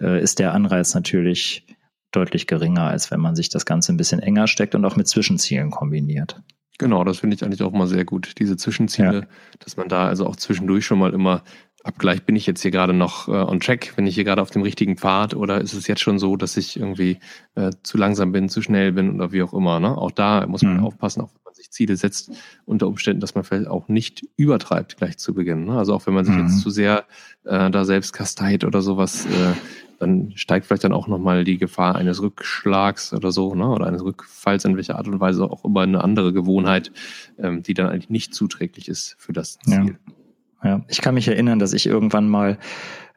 äh, 0.00 0.22
ist 0.22 0.38
der 0.38 0.54
Anreiz 0.54 0.94
natürlich 0.94 1.66
deutlich 2.10 2.46
geringer, 2.46 2.84
als 2.84 3.10
wenn 3.10 3.20
man 3.20 3.36
sich 3.36 3.50
das 3.50 3.66
Ganze 3.66 3.92
ein 3.92 3.98
bisschen 3.98 4.20
enger 4.20 4.46
steckt 4.46 4.74
und 4.74 4.84
auch 4.84 4.96
mit 4.96 5.08
Zwischenzielen 5.08 5.70
kombiniert. 5.70 6.40
Genau, 6.78 7.02
das 7.04 7.18
finde 7.18 7.34
ich 7.34 7.44
eigentlich 7.44 7.62
auch 7.62 7.72
mal 7.72 7.88
sehr 7.88 8.04
gut, 8.04 8.38
diese 8.38 8.56
Zwischenziele, 8.56 9.20
ja. 9.20 9.26
dass 9.58 9.76
man 9.76 9.88
da 9.88 10.06
also 10.06 10.26
auch 10.26 10.36
zwischendurch 10.36 10.86
schon 10.86 11.00
mal 11.00 11.12
immer 11.12 11.42
abgleicht, 11.84 12.26
bin 12.26 12.36
ich 12.36 12.46
jetzt 12.46 12.62
hier 12.62 12.70
gerade 12.70 12.92
noch 12.92 13.28
äh, 13.28 13.32
on 13.32 13.60
track, 13.60 13.94
bin 13.96 14.06
ich 14.06 14.14
hier 14.14 14.24
gerade 14.24 14.42
auf 14.42 14.50
dem 14.50 14.62
richtigen 14.62 14.96
Pfad 14.96 15.34
oder 15.34 15.60
ist 15.60 15.74
es 15.74 15.86
jetzt 15.86 16.00
schon 16.00 16.18
so, 16.18 16.36
dass 16.36 16.56
ich 16.56 16.78
irgendwie 16.78 17.18
äh, 17.54 17.70
zu 17.82 17.96
langsam 17.96 18.32
bin, 18.32 18.48
zu 18.48 18.62
schnell 18.62 18.92
bin 18.92 19.14
oder 19.14 19.32
wie 19.32 19.42
auch 19.42 19.52
immer. 19.52 19.80
Ne? 19.80 19.96
Auch 19.96 20.10
da 20.10 20.46
muss 20.46 20.62
man 20.62 20.78
mhm. 20.78 20.84
aufpassen, 20.84 21.22
auch 21.22 21.30
wenn 21.32 21.42
man 21.44 21.54
sich 21.54 21.70
Ziele 21.70 21.96
setzt, 21.96 22.32
unter 22.64 22.88
Umständen, 22.88 23.20
dass 23.20 23.34
man 23.34 23.44
vielleicht 23.44 23.68
auch 23.68 23.88
nicht 23.88 24.26
übertreibt 24.36 24.96
gleich 24.96 25.18
zu 25.18 25.34
Beginn. 25.34 25.64
Ne? 25.64 25.78
Also 25.78 25.94
auch 25.94 26.06
wenn 26.06 26.14
man 26.14 26.24
sich 26.24 26.34
mhm. 26.34 26.46
jetzt 26.46 26.60
zu 26.60 26.70
sehr 26.70 27.04
äh, 27.44 27.70
da 27.70 27.84
selbst 27.84 28.12
kasteit 28.12 28.64
oder 28.64 28.82
sowas, 28.82 29.26
äh, 29.26 29.54
dann 30.00 30.32
steigt 30.36 30.66
vielleicht 30.66 30.84
dann 30.84 30.92
auch 30.92 31.08
nochmal 31.08 31.44
die 31.44 31.58
Gefahr 31.58 31.96
eines 31.96 32.22
Rückschlags 32.22 33.12
oder 33.12 33.32
so, 33.32 33.54
ne? 33.54 33.68
oder 33.68 33.86
eines 33.86 34.02
Rückfalls 34.02 34.64
in 34.64 34.76
welcher 34.76 34.96
Art 34.96 35.08
und 35.08 35.20
Weise 35.20 35.44
auch 35.44 35.64
immer 35.64 35.82
eine 35.82 36.02
andere 36.02 36.32
Gewohnheit, 36.32 36.92
ähm, 37.38 37.62
die 37.62 37.74
dann 37.74 37.88
eigentlich 37.88 38.10
nicht 38.10 38.34
zuträglich 38.34 38.88
ist 38.88 39.16
für 39.18 39.32
das 39.32 39.58
Ziel. 39.58 39.96
Ja. 40.06 40.14
Ja, 40.62 40.82
ich 40.88 41.00
kann 41.00 41.14
mich 41.14 41.28
erinnern, 41.28 41.58
dass 41.58 41.72
ich 41.72 41.86
irgendwann 41.86 42.28
mal, 42.28 42.58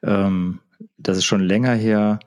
ähm, 0.04 0.60
das 0.98 1.18
ist 1.18 1.26
schon 1.26 1.42
länger 1.42 1.74
her, 1.74 2.20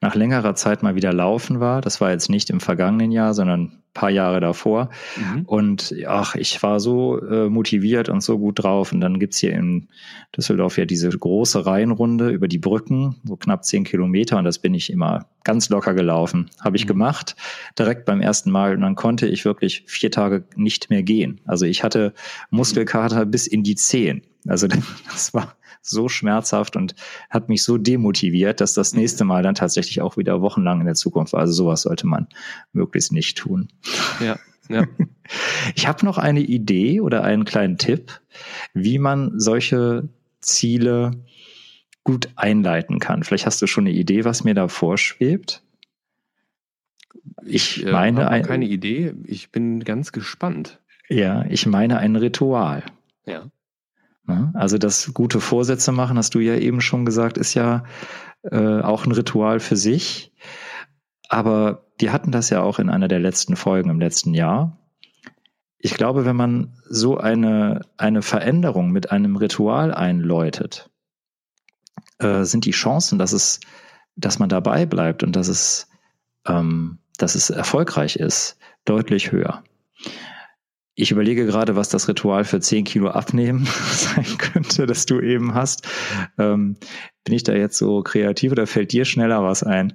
nach 0.00 0.14
längerer 0.14 0.54
Zeit 0.54 0.82
mal 0.82 0.94
wieder 0.94 1.12
laufen 1.12 1.60
war. 1.60 1.80
Das 1.80 2.00
war 2.00 2.10
jetzt 2.10 2.28
nicht 2.28 2.50
im 2.50 2.60
vergangenen 2.60 3.12
Jahr, 3.12 3.34
sondern 3.34 3.81
paar 3.94 4.10
Jahre 4.10 4.40
davor. 4.40 4.90
Mhm. 5.16 5.42
Und 5.42 5.94
ach, 6.06 6.34
ich 6.34 6.62
war 6.62 6.80
so 6.80 7.20
äh, 7.20 7.48
motiviert 7.48 8.08
und 8.08 8.22
so 8.22 8.38
gut 8.38 8.62
drauf. 8.62 8.92
Und 8.92 9.00
dann 9.00 9.18
gibt's 9.18 9.38
hier 9.38 9.52
in 9.52 9.88
Düsseldorf 10.36 10.78
ja 10.78 10.84
diese 10.84 11.10
große 11.10 11.66
Reihenrunde 11.66 12.30
über 12.30 12.48
die 12.48 12.58
Brücken, 12.58 13.16
so 13.24 13.36
knapp 13.36 13.64
zehn 13.64 13.84
Kilometer. 13.84 14.38
Und 14.38 14.44
das 14.44 14.58
bin 14.58 14.74
ich 14.74 14.90
immer 14.90 15.26
ganz 15.44 15.68
locker 15.68 15.94
gelaufen. 15.94 16.50
Habe 16.60 16.76
ich 16.76 16.84
mhm. 16.84 16.88
gemacht, 16.88 17.36
direkt 17.78 18.04
beim 18.04 18.20
ersten 18.20 18.50
Mal. 18.50 18.74
Und 18.74 18.80
dann 18.80 18.94
konnte 18.94 19.26
ich 19.26 19.44
wirklich 19.44 19.84
vier 19.86 20.10
Tage 20.10 20.44
nicht 20.56 20.90
mehr 20.90 21.02
gehen. 21.02 21.40
Also 21.44 21.66
ich 21.66 21.84
hatte 21.84 22.14
Muskelkater 22.50 23.26
bis 23.26 23.46
in 23.46 23.62
die 23.62 23.74
Zehen. 23.74 24.22
Also 24.46 24.66
das 25.10 25.34
war 25.34 25.56
so 25.82 26.08
schmerzhaft 26.08 26.76
und 26.76 26.94
hat 27.28 27.48
mich 27.48 27.64
so 27.64 27.76
demotiviert, 27.76 28.60
dass 28.60 28.72
das 28.72 28.94
nächste 28.94 29.24
Mal 29.24 29.42
dann 29.42 29.56
tatsächlich 29.56 30.00
auch 30.00 30.16
wieder 30.16 30.40
wochenlang 30.40 30.80
in 30.80 30.86
der 30.86 30.94
Zukunft 30.94 31.32
war. 31.32 31.40
Also 31.40 31.52
sowas 31.52 31.82
sollte 31.82 32.06
man 32.06 32.28
möglichst 32.72 33.12
nicht 33.12 33.36
tun. 33.36 33.68
Ja, 34.20 34.38
ja. 34.68 34.86
Ich 35.74 35.86
habe 35.86 36.04
noch 36.04 36.18
eine 36.18 36.40
Idee 36.40 37.00
oder 37.00 37.24
einen 37.24 37.44
kleinen 37.44 37.78
Tipp, 37.78 38.20
wie 38.74 38.98
man 38.98 39.38
solche 39.38 40.08
Ziele 40.40 41.12
gut 42.04 42.30
einleiten 42.36 42.98
kann. 42.98 43.22
Vielleicht 43.22 43.46
hast 43.46 43.62
du 43.62 43.66
schon 43.66 43.86
eine 43.86 43.94
Idee, 43.94 44.24
was 44.24 44.44
mir 44.44 44.54
da 44.54 44.68
vorschwebt. 44.68 45.62
Ich, 47.44 47.78
ich 47.78 47.86
äh, 47.86 47.92
meine 47.92 48.28
ein, 48.28 48.42
keine 48.42 48.66
Idee. 48.66 49.14
Ich 49.24 49.50
bin 49.52 49.84
ganz 49.84 50.12
gespannt. 50.12 50.80
Ja, 51.08 51.44
ich 51.48 51.66
meine 51.66 51.98
ein 51.98 52.16
Ritual. 52.16 52.82
Ja. 53.26 53.44
Ne? 54.26 54.50
Also 54.54 54.78
das 54.78 55.12
gute 55.14 55.40
Vorsätze 55.40 55.92
machen, 55.92 56.16
hast 56.16 56.34
du 56.34 56.40
ja 56.40 56.56
eben 56.56 56.80
schon 56.80 57.04
gesagt, 57.04 57.38
ist 57.38 57.54
ja 57.54 57.84
äh, 58.42 58.80
auch 58.80 59.06
ein 59.06 59.12
Ritual 59.12 59.60
für 59.60 59.76
sich. 59.76 60.31
Aber 61.32 61.86
wir 61.96 62.12
hatten 62.12 62.30
das 62.30 62.50
ja 62.50 62.60
auch 62.60 62.78
in 62.78 62.90
einer 62.90 63.08
der 63.08 63.18
letzten 63.18 63.56
Folgen 63.56 63.88
im 63.88 63.98
letzten 63.98 64.34
Jahr. 64.34 64.78
Ich 65.78 65.94
glaube, 65.94 66.26
wenn 66.26 66.36
man 66.36 66.76
so 66.84 67.16
eine, 67.16 67.86
eine 67.96 68.20
Veränderung 68.20 68.90
mit 68.90 69.10
einem 69.10 69.36
Ritual 69.36 69.94
einläutet, 69.94 70.90
äh, 72.18 72.44
sind 72.44 72.66
die 72.66 72.72
Chancen, 72.72 73.18
dass 73.18 73.32
es, 73.32 73.60
dass 74.14 74.38
man 74.38 74.50
dabei 74.50 74.84
bleibt 74.84 75.22
und 75.22 75.34
dass 75.34 75.48
es, 75.48 75.88
ähm, 76.46 76.98
dass 77.16 77.34
es 77.34 77.48
erfolgreich 77.48 78.16
ist, 78.16 78.58
deutlich 78.84 79.32
höher. 79.32 79.64
Ich 80.94 81.12
überlege 81.12 81.46
gerade, 81.46 81.76
was 81.76 81.88
das 81.88 82.08
Ritual 82.08 82.44
für 82.44 82.60
10 82.60 82.84
Kilo 82.84 83.08
abnehmen 83.08 83.66
sein 83.90 84.36
könnte, 84.36 84.84
das 84.84 85.06
du 85.06 85.18
eben 85.18 85.54
hast. 85.54 85.88
Ähm, 86.36 86.76
bin 87.24 87.34
ich 87.34 87.42
da 87.42 87.54
jetzt 87.54 87.78
so 87.78 88.02
kreativ 88.02 88.52
oder 88.52 88.66
fällt 88.66 88.92
dir 88.92 89.06
schneller 89.06 89.42
was 89.42 89.62
ein? 89.62 89.94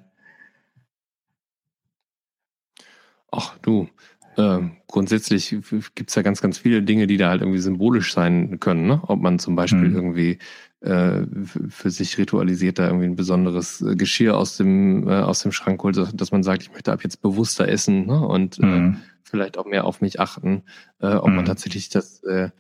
Ach 3.32 3.58
du, 3.62 3.90
äh, 4.38 4.60
grundsätzlich 4.88 5.56
gibt 5.96 6.10
es 6.10 6.16
ja 6.16 6.22
ganz, 6.22 6.42
ganz 6.42 6.60
viele 6.60 6.84
Dinge, 6.84 7.08
die 7.08 7.18
da 7.18 7.30
halt 7.30 7.42
irgendwie 7.42 7.60
symbolisch 7.60 8.14
sein 8.14 8.60
können. 8.60 8.88
Ne? 8.88 9.02
Ob 9.08 9.20
man 9.20 9.40
zum 9.40 9.56
Beispiel 9.56 9.90
mhm. 9.90 9.96
irgendwie 9.96 10.40
äh, 10.82 11.26
für 11.70 11.90
sich 11.90 12.18
ritualisiert, 12.18 12.78
da 12.78 12.86
irgendwie 12.86 13.08
ein 13.08 13.16
besonderes 13.16 13.82
äh, 13.82 13.96
Geschirr 13.96 14.38
aus 14.38 14.58
dem, 14.58 15.08
äh, 15.08 15.22
aus 15.22 15.42
dem 15.42 15.52
Schrank 15.52 15.82
holt, 15.84 15.98
dass 15.98 16.32
man 16.32 16.44
sagt, 16.44 16.62
ich 16.62 16.72
möchte 16.72 16.92
ab 16.92 17.04
jetzt 17.04 17.22
bewusster 17.22 17.68
essen 17.68 18.06
ne? 18.06 18.26
und 18.28 18.60
äh, 18.60 18.66
mhm. 18.66 18.98
vielleicht 19.24 19.58
auch 19.58 19.66
mehr 19.66 19.86
auf 19.86 20.02
mich 20.02 20.20
achten, 20.20 20.64
äh, 21.02 21.08
ob 21.08 21.30
mhm. 21.30 21.38
man 21.38 21.46
tatsächlich 21.46 21.90
das 21.90 22.22
äh, 22.24 22.52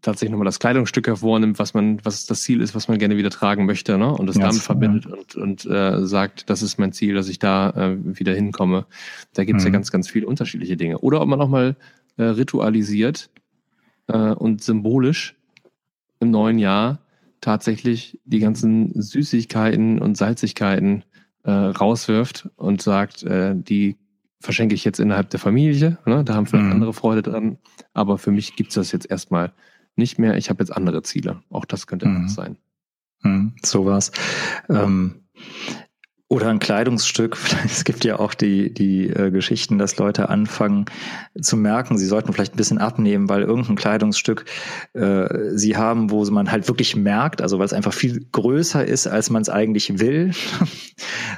tatsächlich 0.00 0.30
nochmal 0.30 0.46
das 0.46 0.58
Kleidungsstück 0.58 1.06
hervornimmt, 1.06 1.58
was 1.58 1.74
man, 1.74 2.04
was 2.04 2.26
das 2.26 2.42
Ziel 2.42 2.60
ist, 2.60 2.74
was 2.74 2.88
man 2.88 2.98
gerne 2.98 3.16
wieder 3.16 3.30
tragen 3.30 3.66
möchte, 3.66 3.98
ne? 3.98 4.12
Und 4.12 4.26
das 4.26 4.36
ja, 4.36 4.46
damit 4.46 4.62
verbindet 4.62 5.06
ja. 5.06 5.12
und, 5.14 5.36
und 5.36 5.66
äh, 5.66 6.06
sagt, 6.06 6.48
das 6.48 6.62
ist 6.62 6.78
mein 6.78 6.92
Ziel, 6.92 7.14
dass 7.14 7.28
ich 7.28 7.38
da 7.38 7.70
äh, 7.70 7.96
wieder 8.18 8.34
hinkomme. 8.34 8.86
Da 9.34 9.44
gibt 9.44 9.58
es 9.58 9.64
mhm. 9.64 9.68
ja 9.68 9.72
ganz, 9.72 9.90
ganz 9.90 10.08
viele 10.08 10.26
unterschiedliche 10.26 10.76
Dinge. 10.76 10.98
Oder 10.98 11.20
ob 11.20 11.28
man 11.28 11.38
nochmal 11.38 11.76
äh, 12.16 12.24
ritualisiert 12.24 13.30
äh, 14.08 14.32
und 14.32 14.62
symbolisch 14.62 15.36
im 16.20 16.30
neuen 16.30 16.58
Jahr 16.58 17.00
tatsächlich 17.40 18.20
die 18.24 18.38
ganzen 18.38 18.92
Süßigkeiten 19.00 19.98
und 19.98 20.16
Salzigkeiten 20.16 21.04
äh, 21.44 21.50
rauswirft 21.50 22.48
und 22.56 22.80
sagt, 22.80 23.24
äh, 23.24 23.54
die 23.56 23.96
verschenke 24.42 24.74
ich 24.74 24.84
jetzt 24.84 25.00
innerhalb 25.00 25.30
der 25.30 25.40
Familie. 25.40 25.98
Ne? 26.04 26.24
Da 26.24 26.34
haben 26.34 26.46
vielleicht 26.46 26.66
mhm. 26.66 26.72
andere 26.72 26.92
Freude 26.92 27.22
dran. 27.22 27.58
Aber 27.94 28.18
für 28.18 28.30
mich 28.30 28.56
gibt 28.56 28.70
es 28.70 28.74
das 28.74 28.92
jetzt 28.92 29.10
erstmal 29.10 29.52
nicht 29.96 30.18
mehr. 30.18 30.36
Ich 30.36 30.50
habe 30.50 30.62
jetzt 30.62 30.70
andere 30.70 31.02
Ziele. 31.02 31.42
Auch 31.50 31.64
das 31.64 31.86
könnte 31.86 32.06
mhm. 32.06 32.16
etwas 32.16 32.34
sein. 32.34 32.56
Mhm, 33.22 33.54
sowas. 33.62 34.10
Ähm, 34.68 35.22
oder 36.32 36.48
ein 36.48 36.60
Kleidungsstück. 36.60 37.36
Es 37.66 37.84
gibt 37.84 38.04
ja 38.04 38.18
auch 38.18 38.32
die, 38.32 38.72
die 38.72 39.08
äh, 39.08 39.30
Geschichten, 39.30 39.76
dass 39.76 39.98
Leute 39.98 40.30
anfangen 40.30 40.86
zu 41.38 41.58
merken, 41.58 41.98
sie 41.98 42.06
sollten 42.06 42.32
vielleicht 42.32 42.54
ein 42.54 42.56
bisschen 42.56 42.78
abnehmen, 42.78 43.28
weil 43.28 43.42
irgendein 43.42 43.76
Kleidungsstück 43.76 44.46
äh, 44.94 45.28
sie 45.50 45.76
haben, 45.76 46.10
wo 46.10 46.24
man 46.30 46.50
halt 46.50 46.68
wirklich 46.68 46.96
merkt, 46.96 47.42
also 47.42 47.58
weil 47.58 47.66
es 47.66 47.74
einfach 47.74 47.92
viel 47.92 48.26
größer 48.32 48.84
ist, 48.84 49.06
als 49.06 49.28
man 49.28 49.42
es 49.42 49.50
eigentlich 49.50 50.00
will. 50.00 50.32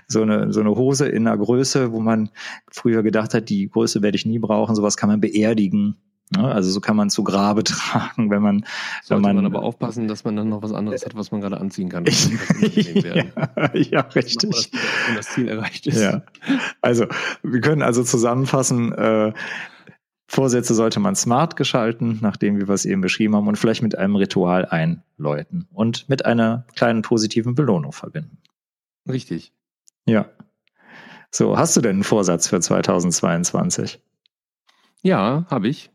so, 0.07 0.23
eine, 0.23 0.53
so 0.53 0.61
eine 0.61 0.71
Hose 0.71 1.07
in 1.07 1.27
einer 1.27 1.37
Größe, 1.37 1.93
wo 1.93 2.01
man 2.01 2.31
früher 2.71 3.03
gedacht 3.03 3.35
hat, 3.35 3.49
die 3.49 3.69
Größe 3.69 4.03
werde 4.03 4.17
ich 4.17 4.27
nie 4.27 4.39
brauchen, 4.39 4.75
sowas 4.75 4.97
kann 4.97 5.09
man 5.09 5.21
beerdigen. 5.21 5.97
Ne? 6.31 6.45
Also 6.45 6.71
so 6.71 6.81
kann 6.81 6.97
man 6.97 7.11
zu 7.11 7.23
Grabe 7.25 7.65
tragen, 7.65 8.31
wenn 8.31 8.43
man. 8.43 8.65
Sollte 9.03 9.23
wenn 9.25 9.37
man, 9.37 9.45
man 9.45 9.47
aber 9.47 9.63
aufpassen, 9.63 10.09
dass 10.09 10.25
man 10.25 10.37
dann 10.37 10.49
noch 10.49 10.63
was 10.63 10.73
anderes 10.73 11.05
hat, 11.05 11.15
was 11.15 11.31
man 11.31 11.41
gerade 11.41 11.61
anziehen 11.61 11.89
kann. 11.89 12.05
ja, 12.61 13.25
ja, 13.75 14.01
richtig. 14.01 14.71
Wenn 15.07 15.17
das 15.17 15.29
Ziel 15.29 15.49
erreicht 15.49 15.87
ist. 15.87 16.01
Ja. 16.01 16.23
Also 16.81 17.07
wir 17.43 17.61
können 17.61 17.83
also 17.83 18.03
zusammenfassen, 18.03 18.93
äh, 18.93 19.33
Vorsätze 20.27 20.75
sollte 20.75 21.01
man 21.01 21.15
smart 21.15 21.55
gestalten, 21.55 22.19
nachdem 22.23 22.59
wir 22.59 22.69
es 22.71 22.87
eben 22.87 23.03
beschrieben 23.03 23.37
haben, 23.37 23.47
und 23.47 23.57
vielleicht 23.57 23.83
mit 23.83 23.97
einem 23.97 24.17
Ritual 24.17 24.65
einläuten 24.65 25.69
und 25.71 26.09
mit 26.09 26.25
einer 26.25 26.67
kleinen 26.75 27.03
positiven 27.03 27.55
Belohnung 27.55 27.93
verbinden. 27.93 28.39
Richtig. 29.09 29.53
Ja. 30.07 30.31
So, 31.31 31.57
hast 31.59 31.77
du 31.77 31.81
denn 31.81 31.97
einen 31.97 32.05
Vorsatz 32.05 32.49
für 32.49 32.61
2022? 32.61 34.01
Ja, 35.03 35.47
habe 35.51 35.69
ich. 35.69 35.91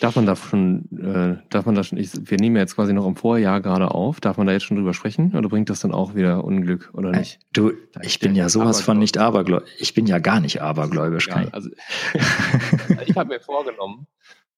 Darf 0.00 0.16
man 0.16 0.26
da 0.26 0.34
schon, 0.34 0.88
äh, 0.98 1.42
darf 1.50 1.66
man 1.66 1.74
da 1.74 1.84
schon, 1.84 1.98
ich, 1.98 2.10
wir 2.14 2.38
nehmen 2.38 2.56
ja 2.56 2.62
jetzt 2.62 2.74
quasi 2.74 2.92
noch 2.92 3.06
im 3.06 3.16
Vorjahr 3.16 3.60
gerade 3.60 3.92
auf, 3.92 4.20
darf 4.20 4.36
man 4.36 4.46
da 4.46 4.52
jetzt 4.52 4.64
schon 4.64 4.76
drüber 4.76 4.92
sprechen 4.92 5.36
oder 5.36 5.48
bringt 5.48 5.70
das 5.70 5.80
dann 5.80 5.92
auch 5.92 6.14
wieder 6.14 6.44
Unglück 6.44 6.90
oder 6.94 7.12
äh, 7.12 7.18
nicht? 7.18 7.38
Du, 7.52 7.72
ich 8.02 8.18
bin 8.18 8.34
ja 8.34 8.48
sowas 8.48 8.80
von 8.80 8.98
nicht 8.98 9.18
abergläubisch, 9.18 9.70
ich 9.78 9.94
bin 9.94 10.06
ja 10.06 10.18
gar 10.18 10.40
nicht 10.40 10.62
abergläubisch. 10.62 11.28
Ja, 11.28 11.46
also, 11.52 11.70
ich 13.06 13.16
habe 13.16 13.34
mir 13.34 13.40
vorgenommen, 13.40 14.06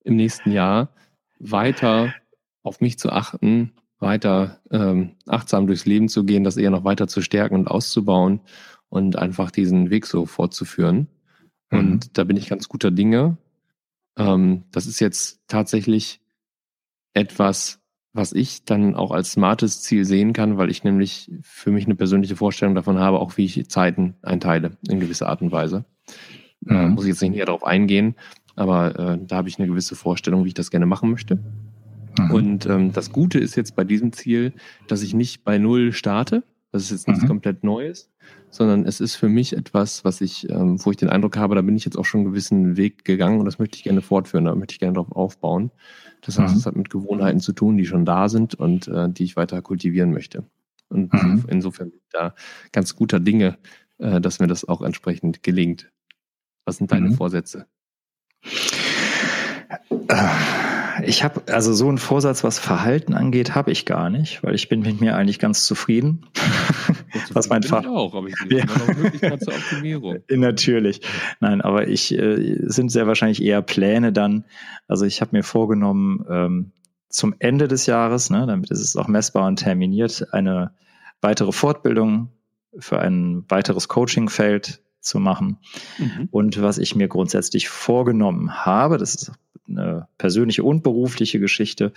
im 0.04 0.16
nächsten 0.16 0.52
Jahr 0.52 0.94
weiter 1.38 2.14
auf 2.62 2.80
mich 2.80 2.98
zu 2.98 3.10
achten, 3.10 3.72
weiter 3.98 4.60
ähm, 4.70 5.12
achtsam 5.26 5.66
durchs 5.66 5.86
Leben 5.86 6.08
zu 6.08 6.24
gehen, 6.24 6.44
das 6.44 6.56
eher 6.56 6.70
noch 6.70 6.84
weiter 6.84 7.08
zu 7.08 7.22
stärken 7.22 7.54
und 7.54 7.68
auszubauen 7.68 8.40
und 8.88 9.16
einfach 9.16 9.50
diesen 9.50 9.90
Weg 9.90 10.06
so 10.06 10.26
fortzuführen. 10.26 11.08
Mhm. 11.70 11.78
Und 11.78 12.18
da 12.18 12.24
bin 12.24 12.36
ich 12.36 12.48
ganz 12.48 12.68
guter 12.68 12.90
Dinge. 12.90 13.38
Ähm, 14.16 14.64
das 14.70 14.86
ist 14.86 15.00
jetzt 15.00 15.40
tatsächlich 15.48 16.20
etwas, 17.14 17.80
was 18.12 18.32
ich 18.32 18.64
dann 18.64 18.94
auch 18.94 19.10
als 19.10 19.32
smartes 19.32 19.82
Ziel 19.82 20.04
sehen 20.04 20.32
kann, 20.32 20.56
weil 20.56 20.70
ich 20.70 20.84
nämlich 20.84 21.30
für 21.42 21.70
mich 21.70 21.84
eine 21.84 21.94
persönliche 21.94 22.36
Vorstellung 22.36 22.74
davon 22.74 22.98
habe, 22.98 23.20
auch 23.20 23.36
wie 23.36 23.44
ich 23.44 23.68
Zeiten 23.68 24.16
einteile 24.22 24.76
in 24.88 25.00
gewisser 25.00 25.28
Art 25.28 25.42
und 25.42 25.52
Weise. 25.52 25.84
Mhm. 26.60 26.76
Äh, 26.76 26.88
muss 26.88 27.04
ich 27.04 27.10
jetzt 27.10 27.22
nicht 27.22 27.32
näher 27.32 27.46
darauf 27.46 27.64
eingehen, 27.64 28.14
aber 28.54 28.98
äh, 28.98 29.18
da 29.20 29.36
habe 29.36 29.48
ich 29.48 29.58
eine 29.58 29.68
gewisse 29.68 29.96
Vorstellung, 29.96 30.44
wie 30.44 30.48
ich 30.48 30.54
das 30.54 30.70
gerne 30.70 30.86
machen 30.86 31.10
möchte. 31.10 31.38
Mhm. 32.18 32.30
Und 32.30 32.66
ähm, 32.66 32.92
das 32.92 33.12
Gute 33.12 33.38
ist 33.38 33.56
jetzt 33.56 33.76
bei 33.76 33.84
diesem 33.84 34.12
Ziel, 34.12 34.52
dass 34.88 35.02
ich 35.02 35.14
nicht 35.14 35.44
bei 35.44 35.58
Null 35.58 35.92
starte. 35.92 36.42
Das 36.72 36.82
ist 36.82 36.90
jetzt 36.90 37.08
nichts 37.08 37.22
mhm. 37.22 37.28
komplett 37.28 37.64
Neues, 37.64 38.10
sondern 38.50 38.84
es 38.84 39.00
ist 39.00 39.14
für 39.14 39.28
mich 39.28 39.56
etwas, 39.56 40.04
was 40.04 40.20
ich, 40.20 40.48
ähm, 40.50 40.84
wo 40.84 40.90
ich 40.90 40.96
den 40.96 41.08
Eindruck 41.08 41.36
habe, 41.36 41.54
da 41.54 41.62
bin 41.62 41.76
ich 41.76 41.84
jetzt 41.84 41.96
auch 41.96 42.04
schon 42.04 42.20
einen 42.20 42.30
gewissen 42.30 42.76
Weg 42.76 43.04
gegangen 43.04 43.38
und 43.38 43.46
das 43.46 43.58
möchte 43.58 43.76
ich 43.76 43.84
gerne 43.84 44.02
fortführen, 44.02 44.44
da 44.44 44.54
möchte 44.54 44.72
ich 44.72 44.80
gerne 44.80 44.94
darauf 44.94 45.12
aufbauen. 45.12 45.70
Das 46.20 46.38
heißt, 46.38 46.54
mhm. 46.54 46.60
es 46.60 46.66
hat 46.66 46.76
mit 46.76 46.90
Gewohnheiten 46.90 47.40
zu 47.40 47.52
tun, 47.52 47.78
die 47.78 47.86
schon 47.86 48.04
da 48.04 48.28
sind 48.28 48.54
und 48.54 48.88
äh, 48.88 49.08
die 49.08 49.24
ich 49.24 49.36
weiter 49.36 49.62
kultivieren 49.62 50.12
möchte. 50.12 50.44
Und 50.88 51.12
mhm. 51.12 51.44
insofern 51.48 51.90
bin 51.90 52.00
ich 52.00 52.10
da 52.12 52.34
ganz 52.72 52.94
guter 52.94 53.20
Dinge, 53.20 53.58
äh, 53.98 54.20
dass 54.20 54.38
mir 54.38 54.46
das 54.46 54.66
auch 54.66 54.82
entsprechend 54.82 55.42
gelingt. 55.42 55.90
Was 56.64 56.76
sind 56.78 56.92
deine 56.92 57.10
mhm. 57.10 57.14
Vorsätze? 57.14 57.66
Äh, 60.08 60.75
ich 61.06 61.24
habe 61.24 61.42
also 61.52 61.72
so 61.72 61.88
einen 61.88 61.98
Vorsatz, 61.98 62.44
was 62.44 62.58
Verhalten 62.58 63.14
angeht, 63.14 63.54
habe 63.54 63.70
ich 63.70 63.86
gar 63.86 64.10
nicht, 64.10 64.42
weil 64.42 64.54
ich 64.54 64.68
bin 64.68 64.80
mit 64.80 65.00
mir 65.00 65.16
eigentlich 65.16 65.38
ganz 65.38 65.64
zufrieden. 65.64 66.26
Was 67.32 67.48
mein 67.48 67.62
Vater 67.62 67.90
auch, 67.90 68.14
aber 68.14 68.28
ich 68.28 68.36
sehe 68.36 68.58
ja. 68.58 68.64
noch 68.66 68.94
Möglichkeit 68.94 69.42
zur 69.42 69.54
Optimierung. 69.54 70.18
Natürlich, 70.30 71.00
nein, 71.40 71.60
aber 71.62 71.88
ich 71.88 72.12
äh, 72.12 72.58
sind 72.60 72.90
sehr 72.90 73.06
wahrscheinlich 73.06 73.42
eher 73.42 73.62
Pläne 73.62 74.12
dann. 74.12 74.44
Also 74.86 75.06
ich 75.06 75.20
habe 75.20 75.34
mir 75.34 75.42
vorgenommen, 75.42 76.24
ähm, 76.28 76.72
zum 77.08 77.34
Ende 77.38 77.68
des 77.68 77.86
Jahres, 77.86 78.30
ne, 78.30 78.46
damit 78.46 78.70
ist 78.70 78.80
es 78.80 78.96
auch 78.96 79.08
messbar 79.08 79.46
und 79.46 79.56
terminiert, 79.56 80.26
eine 80.32 80.74
weitere 81.22 81.52
Fortbildung 81.52 82.32
für 82.78 82.98
ein 82.98 83.44
weiteres 83.48 83.88
Coachingfeld 83.88 84.82
zu 85.06 85.18
machen. 85.18 85.58
Mhm. 85.98 86.28
Und 86.30 86.60
was 86.60 86.78
ich 86.78 86.94
mir 86.94 87.08
grundsätzlich 87.08 87.68
vorgenommen 87.68 88.64
habe, 88.64 88.98
das 88.98 89.14
ist 89.14 89.32
eine 89.68 90.08
persönliche 90.18 90.62
und 90.62 90.82
berufliche 90.82 91.40
Geschichte, 91.40 91.92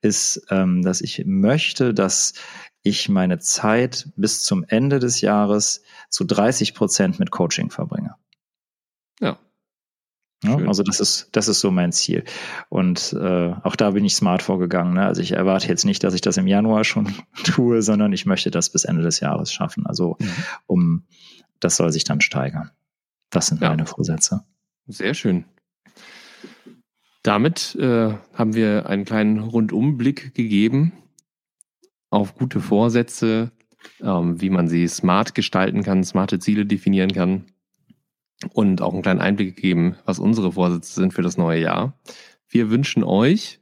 ist, 0.00 0.46
ähm, 0.50 0.82
dass 0.82 1.00
ich 1.00 1.24
möchte, 1.26 1.94
dass 1.94 2.34
ich 2.82 3.08
meine 3.08 3.38
Zeit 3.38 4.08
bis 4.16 4.42
zum 4.42 4.64
Ende 4.66 4.98
des 4.98 5.20
Jahres 5.20 5.82
zu 6.10 6.24
30 6.24 6.74
Prozent 6.74 7.18
mit 7.18 7.30
Coaching 7.30 7.70
verbringe. 7.70 8.14
Ja. 9.20 9.38
ja 10.44 10.56
also 10.66 10.82
das 10.82 11.00
ist, 11.00 11.28
das 11.32 11.48
ist 11.48 11.60
so 11.60 11.70
mein 11.70 11.92
Ziel. 11.92 12.24
Und 12.68 13.12
äh, 13.20 13.52
auch 13.62 13.74
da 13.74 13.90
bin 13.90 14.04
ich 14.04 14.14
smart 14.14 14.42
vorgegangen. 14.42 14.94
Ne? 14.94 15.04
Also 15.04 15.20
ich 15.20 15.32
erwarte 15.32 15.68
jetzt 15.68 15.84
nicht, 15.84 16.04
dass 16.04 16.14
ich 16.14 16.20
das 16.20 16.36
im 16.36 16.46
Januar 16.46 16.84
schon 16.84 17.12
tue, 17.44 17.82
sondern 17.82 18.12
ich 18.12 18.26
möchte 18.26 18.50
das 18.50 18.70
bis 18.70 18.84
Ende 18.84 19.02
des 19.02 19.20
Jahres 19.20 19.52
schaffen. 19.52 19.86
Also 19.86 20.16
mhm. 20.20 20.32
um 20.66 21.02
das 21.60 21.76
soll 21.76 21.92
sich 21.92 22.04
dann 22.04 22.20
steigern. 22.20 22.70
Das 23.30 23.48
sind 23.48 23.60
ja. 23.60 23.70
meine 23.70 23.86
Vorsätze. 23.86 24.44
Sehr 24.86 25.14
schön. 25.14 25.44
Damit 27.22 27.74
äh, 27.74 28.14
haben 28.32 28.54
wir 28.54 28.86
einen 28.86 29.04
kleinen 29.04 29.38
Rundumblick 29.40 30.34
gegeben 30.34 30.92
auf 32.10 32.34
gute 32.34 32.60
Vorsätze, 32.60 33.50
ähm, 34.00 34.40
wie 34.40 34.50
man 34.50 34.68
sie 34.68 34.88
smart 34.88 35.34
gestalten 35.34 35.82
kann, 35.82 36.04
smarte 36.04 36.38
Ziele 36.38 36.64
definieren 36.64 37.12
kann 37.12 37.44
und 38.52 38.80
auch 38.80 38.92
einen 38.92 39.02
kleinen 39.02 39.20
Einblick 39.20 39.56
gegeben, 39.56 39.96
was 40.04 40.18
unsere 40.18 40.52
Vorsätze 40.52 40.94
sind 40.94 41.12
für 41.12 41.22
das 41.22 41.36
neue 41.36 41.60
Jahr. 41.60 41.98
Wir 42.48 42.70
wünschen 42.70 43.02
euch 43.02 43.60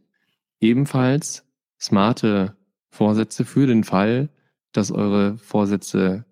ebenfalls 0.61 1.45
smarte 1.81 2.57
Vorsätze 2.91 3.45
für 3.45 3.67
den 3.67 3.85
Fall, 3.85 4.29
dass 4.73 4.93
eure 4.93 5.39
Vorsätze 5.39 6.25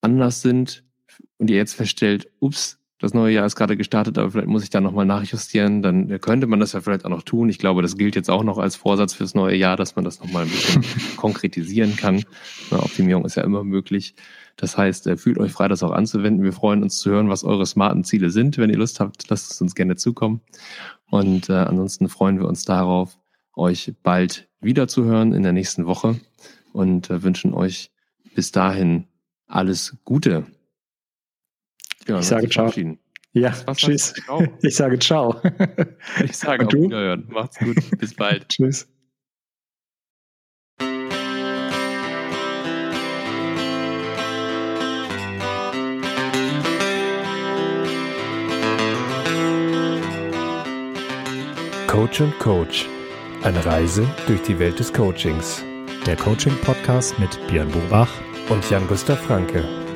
anders 0.00 0.42
sind 0.42 0.84
und 1.38 1.50
ihr 1.50 1.56
jetzt 1.56 1.74
feststellt, 1.74 2.28
ups, 2.40 2.80
das 3.00 3.14
neue 3.14 3.32
Jahr 3.32 3.46
ist 3.46 3.56
gerade 3.56 3.78
gestartet, 3.78 4.18
aber 4.18 4.30
vielleicht 4.30 4.48
muss 4.48 4.62
ich 4.62 4.68
da 4.68 4.82
nochmal 4.82 5.06
nachjustieren, 5.06 5.80
dann 5.80 6.20
könnte 6.20 6.46
man 6.46 6.60
das 6.60 6.72
ja 6.72 6.82
vielleicht 6.82 7.06
auch 7.06 7.10
noch 7.10 7.22
tun. 7.22 7.48
Ich 7.48 7.58
glaube, 7.58 7.80
das 7.80 7.96
gilt 7.96 8.14
jetzt 8.14 8.28
auch 8.28 8.44
noch 8.44 8.58
als 8.58 8.76
Vorsatz 8.76 9.14
fürs 9.14 9.34
neue 9.34 9.56
Jahr, 9.56 9.78
dass 9.78 9.96
man 9.96 10.04
das 10.04 10.20
nochmal 10.20 10.42
ein 10.42 10.50
bisschen 10.50 10.84
konkretisieren 11.16 11.96
kann. 11.96 12.22
Eine 12.70 12.82
Optimierung 12.82 13.24
ist 13.24 13.36
ja 13.36 13.42
immer 13.42 13.64
möglich. 13.64 14.14
Das 14.56 14.76
heißt, 14.76 15.06
äh, 15.06 15.16
fühlt 15.16 15.38
euch 15.38 15.52
frei, 15.52 15.68
das 15.68 15.82
auch 15.82 15.92
anzuwenden. 15.92 16.44
Wir 16.44 16.52
freuen 16.52 16.82
uns 16.82 16.98
zu 16.98 17.10
hören, 17.10 17.30
was 17.30 17.42
eure 17.42 17.64
smarten 17.64 18.04
Ziele 18.04 18.28
sind. 18.28 18.58
Wenn 18.58 18.68
ihr 18.68 18.76
Lust 18.76 19.00
habt, 19.00 19.30
lasst 19.30 19.50
es 19.50 19.62
uns 19.62 19.74
gerne 19.74 19.96
zukommen. 19.96 20.42
Und 21.08 21.48
äh, 21.48 21.54
ansonsten 21.54 22.10
freuen 22.10 22.38
wir 22.38 22.46
uns 22.46 22.66
darauf, 22.66 23.18
euch 23.56 23.94
bald 24.02 24.48
wieder 24.60 24.88
zu 24.88 25.04
hören 25.04 25.32
in 25.32 25.42
der 25.42 25.52
nächsten 25.52 25.86
Woche 25.86 26.20
und 26.74 27.08
äh, 27.08 27.22
wünschen 27.22 27.54
euch 27.54 27.90
bis 28.34 28.52
dahin 28.52 29.06
alles 29.50 29.96
Gute. 30.04 30.46
Ja, 32.06 32.18
ich 32.18 32.26
sage 32.26 32.48
ciao. 32.48 32.72
Ja, 33.32 33.54
Was 33.66 33.78
tschüss. 33.78 34.14
Ciao. 34.24 34.42
Ich 34.62 34.76
sage 34.76 34.98
ciao. 34.98 35.40
Ich 36.24 36.36
sage 36.36 36.66
auf 36.66 36.72
Wiederhören. 36.72 37.26
Macht's 37.28 37.58
gut. 37.58 37.76
Bis 37.98 38.14
bald. 38.14 38.48
tschüss. 38.48 38.88
Coach 51.86 52.20
und 52.20 52.38
Coach. 52.38 52.86
Eine 53.42 53.64
Reise 53.64 54.08
durch 54.26 54.42
die 54.42 54.58
Welt 54.58 54.78
des 54.78 54.92
Coachings. 54.92 55.64
Der 56.06 56.16
Coaching-Podcast 56.16 57.18
mit 57.18 57.38
Björn 57.48 57.70
Buchbach 57.70 58.10
und 58.50 58.68
Jan-Gustav 58.68 59.20
Franke. 59.20 59.89